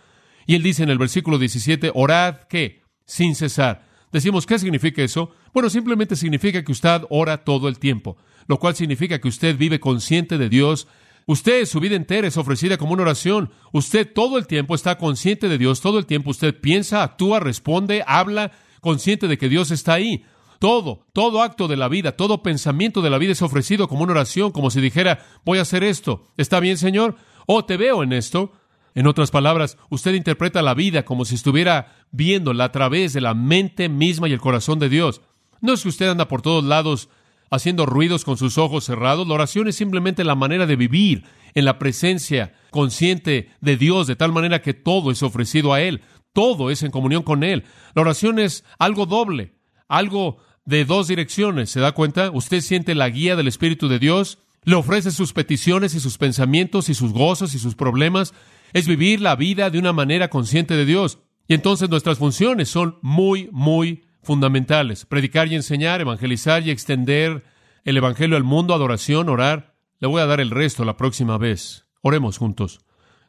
Y 0.45 0.55
él 0.55 0.63
dice 0.63 0.83
en 0.83 0.89
el 0.89 0.97
versículo 0.97 1.38
17, 1.38 1.91
orad 1.93 2.36
que 2.49 2.81
sin 3.05 3.36
cesar. 3.36 3.86
Decimos, 4.12 4.45
¿qué 4.45 4.57
significa 4.57 5.01
eso? 5.03 5.31
Bueno, 5.53 5.69
simplemente 5.69 6.15
significa 6.15 6.63
que 6.63 6.71
usted 6.71 7.01
ora 7.10 7.43
todo 7.43 7.67
el 7.67 7.79
tiempo, 7.79 8.17
lo 8.47 8.57
cual 8.57 8.75
significa 8.75 9.19
que 9.19 9.27
usted 9.27 9.57
vive 9.57 9.79
consciente 9.79 10.38
de 10.38 10.49
Dios. 10.49 10.88
Usted, 11.29 11.65
su 11.65 11.81
vida 11.81 11.97
entera 11.97 12.25
es 12.25 12.37
ofrecida 12.37 12.77
como 12.77 12.93
una 12.93 13.03
oración. 13.03 13.51
Usted 13.73 14.11
todo 14.13 14.37
el 14.37 14.47
tiempo 14.47 14.73
está 14.73 14.97
consciente 14.97 15.49
de 15.49 15.57
Dios, 15.57 15.81
todo 15.81 15.99
el 15.99 16.05
tiempo 16.05 16.29
usted 16.29 16.57
piensa, 16.57 17.03
actúa, 17.03 17.41
responde, 17.41 18.01
habla, 18.07 18.53
consciente 18.79 19.27
de 19.27 19.37
que 19.37 19.49
Dios 19.49 19.69
está 19.71 19.93
ahí. 19.93 20.23
Todo, 20.57 21.05
todo 21.11 21.41
acto 21.43 21.67
de 21.67 21.75
la 21.75 21.89
vida, 21.89 22.13
todo 22.13 22.41
pensamiento 22.41 23.01
de 23.01 23.09
la 23.09 23.17
vida 23.17 23.33
es 23.33 23.41
ofrecido 23.41 23.89
como 23.89 24.03
una 24.03 24.13
oración, 24.13 24.53
como 24.53 24.71
si 24.71 24.79
dijera, 24.79 25.25
voy 25.43 25.59
a 25.59 25.63
hacer 25.63 25.83
esto. 25.83 26.29
¿Está 26.37 26.61
bien, 26.61 26.77
Señor? 26.77 27.17
Oh, 27.45 27.65
te 27.65 27.75
veo 27.75 28.03
en 28.03 28.13
esto. 28.13 28.53
En 28.95 29.05
otras 29.05 29.29
palabras, 29.29 29.77
usted 29.89 30.13
interpreta 30.13 30.61
la 30.61 30.75
vida 30.75 31.03
como 31.03 31.25
si 31.25 31.35
estuviera 31.35 32.07
viéndola 32.11 32.63
a 32.63 32.71
través 32.71 33.11
de 33.11 33.19
la 33.19 33.33
mente 33.33 33.89
misma 33.89 34.29
y 34.29 34.33
el 34.33 34.39
corazón 34.39 34.79
de 34.79 34.87
Dios. 34.87 35.21
No 35.59 35.73
es 35.73 35.83
que 35.83 35.89
usted 35.89 36.07
anda 36.07 36.29
por 36.29 36.41
todos 36.41 36.63
lados 36.63 37.09
haciendo 37.49 37.86
ruidos 37.86 38.25
con 38.25 38.38
sus 38.38 38.57
ojos 38.57 38.86
cerrados. 38.86 39.27
La 39.27 39.36
oración 39.36 39.67
es 39.67 39.75
simplemente 39.75 40.23
la 40.23 40.36
manera 40.36 40.65
de 40.65 40.75
vivir 40.75 41.23
en 41.53 41.65
la 41.65 41.79
presencia 41.79 42.53
consciente 42.71 43.49
de 43.62 43.77
Dios, 43.77 44.07
de 44.07 44.15
tal 44.15 44.31
manera 44.31 44.62
que 44.62 44.73
todo 44.73 45.12
es 45.12 45.23
ofrecido 45.23 45.73
a 45.73 45.81
Él, 45.81 46.01
todo 46.33 46.69
es 46.69 46.83
en 46.83 46.91
comunión 46.91 47.23
con 47.23 47.43
Él. 47.43 47.63
La 47.95 48.01
oración 48.01 48.39
es 48.39 48.63
algo 48.77 49.05
doble, 49.05 49.53
algo 49.88 50.38
de 50.65 50.86
dos 50.86 51.07
direcciones. 51.07 51.69
¿Se 51.69 51.79
da 51.79 51.93
cuenta? 51.93 52.29
Usted 52.31 52.62
siente 52.62 52.93
la 52.93 53.10
guía 53.10 53.36
del 53.36 53.47
Espíritu 53.47 53.88
de 53.88 53.99
Dios, 53.99 54.39
le 54.63 54.75
ofrece 54.75 55.12
sus 55.12 55.33
peticiones 55.33 55.95
y 55.95 55.99
sus 55.99 56.17
pensamientos 56.17 56.89
y 56.89 56.93
sus 56.93 57.13
gozos 57.13 57.55
y 57.55 57.60
sus 57.60 57.75
problemas, 57.75 58.33
es 58.73 58.86
vivir 58.86 59.21
la 59.21 59.36
vida 59.36 59.69
de 59.69 59.79
una 59.79 59.93
manera 59.93 60.29
consciente 60.29 60.75
de 60.75 60.86
Dios. 60.86 61.19
Y 61.47 61.53
entonces 61.53 61.89
nuestras 61.89 62.17
funciones 62.17 62.69
son 62.69 62.99
muy, 63.01 63.49
muy 63.51 64.03
fundamentales. 64.23 65.06
Predicar 65.06 65.47
y 65.47 65.56
enseñar, 65.56 66.01
evangelizar 66.01 66.65
y 66.65 66.71
extender 66.71 67.43
el 67.84 67.97
Evangelio 67.97 68.38
al 68.38 68.43
mundo, 68.43 68.73
adoración, 68.73 69.30
orar. 69.30 69.75
Le 69.99 70.08
voy 70.08 70.21
a 70.21 70.25
dar 70.25 70.39
el 70.41 70.51
resto 70.51 70.86
la 70.86 70.97
próxima 70.97 71.38
vez. 71.38 71.86
Oremos 72.01 72.38
juntos. 72.38 72.82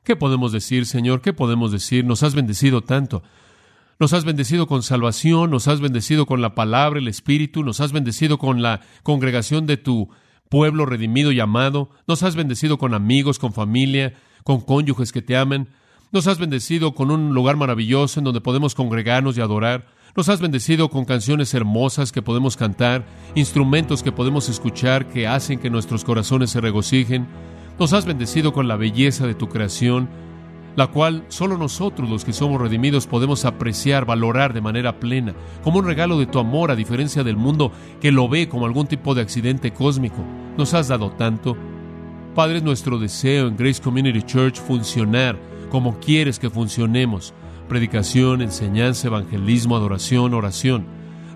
¿Qué 0.04 0.16
podemos 0.16 0.52
decir, 0.52 0.86
Señor? 0.86 1.20
¿Qué 1.20 1.32
podemos 1.32 1.72
decir? 1.72 2.04
Nos 2.04 2.22
has 2.22 2.34
bendecido 2.34 2.82
tanto. 2.82 3.22
Nos 4.00 4.12
has 4.12 4.24
bendecido 4.24 4.66
con 4.66 4.82
salvación, 4.82 5.50
nos 5.50 5.66
has 5.66 5.80
bendecido 5.80 6.24
con 6.24 6.40
la 6.40 6.54
palabra, 6.54 7.00
el 7.00 7.08
Espíritu, 7.08 7.64
nos 7.64 7.80
has 7.80 7.90
bendecido 7.90 8.38
con 8.38 8.62
la 8.62 8.80
congregación 9.02 9.66
de 9.66 9.76
tu 9.76 10.08
pueblo 10.48 10.86
redimido 10.86 11.32
y 11.32 11.40
amado. 11.40 11.90
Nos 12.06 12.22
has 12.22 12.36
bendecido 12.36 12.78
con 12.78 12.94
amigos, 12.94 13.38
con 13.38 13.52
familia, 13.52 14.14
con 14.44 14.60
cónyuges 14.60 15.12
que 15.12 15.22
te 15.22 15.36
aman. 15.36 15.68
Nos 16.12 16.26
has 16.26 16.38
bendecido 16.38 16.94
con 16.94 17.10
un 17.10 17.34
lugar 17.34 17.56
maravilloso 17.56 18.20
en 18.20 18.24
donde 18.24 18.40
podemos 18.40 18.74
congregarnos 18.74 19.36
y 19.36 19.40
adorar. 19.40 19.86
Nos 20.18 20.28
has 20.28 20.40
bendecido 20.40 20.88
con 20.88 21.04
canciones 21.04 21.54
hermosas 21.54 22.10
que 22.10 22.22
podemos 22.22 22.56
cantar, 22.56 23.06
instrumentos 23.36 24.02
que 24.02 24.10
podemos 24.10 24.48
escuchar 24.48 25.06
que 25.06 25.28
hacen 25.28 25.60
que 25.60 25.70
nuestros 25.70 26.02
corazones 26.02 26.50
se 26.50 26.60
regocijen. 26.60 27.28
Nos 27.78 27.92
has 27.92 28.04
bendecido 28.04 28.52
con 28.52 28.66
la 28.66 28.74
belleza 28.74 29.28
de 29.28 29.36
tu 29.36 29.48
creación, 29.48 30.08
la 30.74 30.88
cual 30.88 31.24
solo 31.28 31.56
nosotros 31.56 32.10
los 32.10 32.24
que 32.24 32.32
somos 32.32 32.60
redimidos 32.60 33.06
podemos 33.06 33.44
apreciar, 33.44 34.06
valorar 34.06 34.54
de 34.54 34.60
manera 34.60 34.98
plena, 34.98 35.36
como 35.62 35.78
un 35.78 35.86
regalo 35.86 36.18
de 36.18 36.26
tu 36.26 36.40
amor 36.40 36.72
a 36.72 36.74
diferencia 36.74 37.22
del 37.22 37.36
mundo 37.36 37.70
que 38.00 38.10
lo 38.10 38.28
ve 38.28 38.48
como 38.48 38.66
algún 38.66 38.88
tipo 38.88 39.14
de 39.14 39.22
accidente 39.22 39.72
cósmico. 39.72 40.24
Nos 40.56 40.74
has 40.74 40.88
dado 40.88 41.12
tanto. 41.12 41.56
Padre, 42.34 42.56
es 42.56 42.64
nuestro 42.64 42.98
deseo 42.98 43.46
en 43.46 43.56
Grace 43.56 43.80
Community 43.80 44.22
Church 44.22 44.56
funcionar 44.56 45.38
como 45.70 46.00
quieres 46.00 46.40
que 46.40 46.50
funcionemos. 46.50 47.34
Predicación, 47.68 48.42
enseñanza, 48.42 49.08
evangelismo, 49.08 49.76
adoración, 49.76 50.34
oración. 50.34 50.86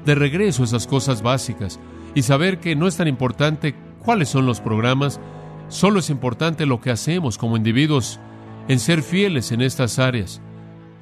De 0.05 0.15
regreso 0.15 0.63
a 0.63 0.67
esas 0.67 0.87
cosas 0.87 1.23
básicas 1.23 1.79
y 2.15 2.23
saber 2.23 2.59
que 2.59 2.75
no 2.75 2.89
es 2.89 2.97
tan 2.97 3.09
importante 3.09 3.75
cuáles 4.01 4.29
son 4.29 4.47
los 4.47 4.61
programas, 4.61 5.21
solo 5.69 6.01
es 6.01 6.11
importante 6.11 6.67
lo 6.67 6.81
que 6.81 6.91
hacemos 6.91 7.39
como 7.39 7.57
individuos 7.57 8.19
en 8.69 8.79
ser 8.79 9.03
fieles 9.03 9.53
en 9.53 9.61
estas 9.61 9.99
áreas. 9.99 10.41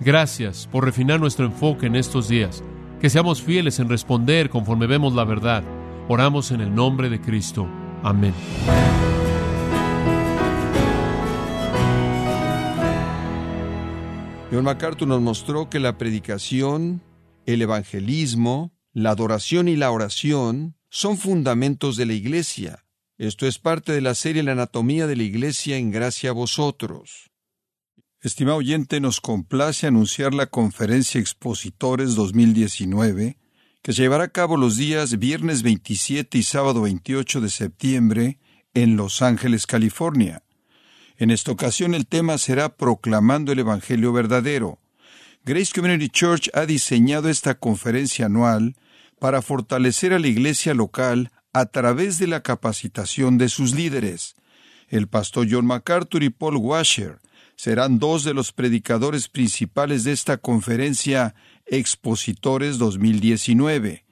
Gracias 0.00 0.66
por 0.70 0.84
refinar 0.84 1.20
nuestro 1.20 1.44
enfoque 1.44 1.86
en 1.86 1.96
estos 1.96 2.28
días. 2.28 2.62
Que 3.00 3.10
seamos 3.10 3.42
fieles 3.42 3.78
en 3.78 3.88
responder 3.88 4.50
conforme 4.50 4.86
vemos 4.86 5.14
la 5.14 5.24
verdad. 5.24 5.62
Oramos 6.08 6.50
en 6.50 6.60
el 6.60 6.74
nombre 6.74 7.08
de 7.08 7.20
Cristo. 7.20 7.66
Amén. 8.02 8.34
John 14.52 14.64
MacArthur 14.64 15.06
nos 15.06 15.20
mostró 15.20 15.70
que 15.70 15.78
la 15.78 15.96
predicación, 15.96 17.02
el 17.46 17.62
evangelismo, 17.62 18.72
la 18.92 19.10
adoración 19.10 19.68
y 19.68 19.76
la 19.76 19.92
oración 19.92 20.74
son 20.88 21.18
fundamentos 21.18 21.96
de 21.96 22.06
la 22.06 22.14
Iglesia. 22.14 22.84
Esto 23.16 23.46
es 23.46 23.60
parte 23.60 23.92
de 23.92 24.00
la 24.00 24.16
serie 24.16 24.42
La 24.42 24.52
anatomía 24.52 25.06
de 25.06 25.14
la 25.14 25.22
Iglesia 25.22 25.76
en 25.76 25.92
gracia 25.92 26.30
a 26.30 26.32
vosotros. 26.32 27.30
Estimado 28.22 28.56
oyente, 28.56 28.98
nos 28.98 29.20
complace 29.20 29.86
anunciar 29.86 30.34
la 30.34 30.46
conferencia 30.46 31.20
Expositores 31.20 32.16
2019, 32.16 33.38
que 33.82 33.92
se 33.92 34.02
llevará 34.02 34.24
a 34.24 34.32
cabo 34.32 34.56
los 34.56 34.76
días 34.76 35.16
viernes 35.20 35.62
27 35.62 36.36
y 36.36 36.42
sábado 36.42 36.82
28 36.82 37.40
de 37.40 37.50
septiembre 37.50 38.40
en 38.74 38.96
Los 38.96 39.22
Ángeles, 39.22 39.68
California. 39.68 40.42
En 41.20 41.30
esta 41.30 41.52
ocasión 41.52 41.94
el 41.94 42.06
tema 42.06 42.38
será 42.38 42.70
Proclamando 42.70 43.52
el 43.52 43.58
Evangelio 43.58 44.10
verdadero. 44.10 44.78
Grace 45.44 45.70
Community 45.74 46.08
Church 46.08 46.48
ha 46.54 46.64
diseñado 46.64 47.28
esta 47.28 47.56
conferencia 47.56 48.24
anual 48.24 48.74
para 49.18 49.42
fortalecer 49.42 50.14
a 50.14 50.18
la 50.18 50.28
iglesia 50.28 50.72
local 50.72 51.30
a 51.52 51.66
través 51.66 52.18
de 52.18 52.26
la 52.26 52.42
capacitación 52.42 53.36
de 53.36 53.50
sus 53.50 53.74
líderes. 53.74 54.34
El 54.88 55.08
pastor 55.08 55.46
John 55.50 55.66
MacArthur 55.66 56.22
y 56.22 56.30
Paul 56.30 56.56
Washer 56.56 57.18
serán 57.54 57.98
dos 57.98 58.24
de 58.24 58.32
los 58.32 58.52
predicadores 58.52 59.28
principales 59.28 60.04
de 60.04 60.12
esta 60.12 60.38
conferencia 60.38 61.34
Expositores 61.66 62.78
2019. 62.78 64.06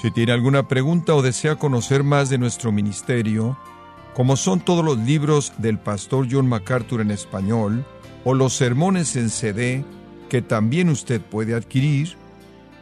Si 0.00 0.12
tiene 0.12 0.32
alguna 0.32 0.68
pregunta 0.68 1.14
o 1.14 1.22
desea 1.22 1.56
conocer 1.56 2.04
más 2.04 2.30
de 2.30 2.38
nuestro 2.38 2.70
ministerio, 2.70 3.58
como 4.14 4.36
son 4.36 4.60
todos 4.60 4.84
los 4.84 4.98
libros 4.98 5.52
del 5.58 5.78
pastor 5.78 6.28
John 6.30 6.46
MacArthur 6.46 7.00
en 7.00 7.10
español, 7.10 7.84
o 8.24 8.34
los 8.34 8.52
sermones 8.52 9.16
en 9.16 9.30
CD 9.30 9.84
que 10.28 10.42
también 10.42 10.88
usted 10.88 11.20
puede 11.20 11.54
adquirir, 11.54 12.16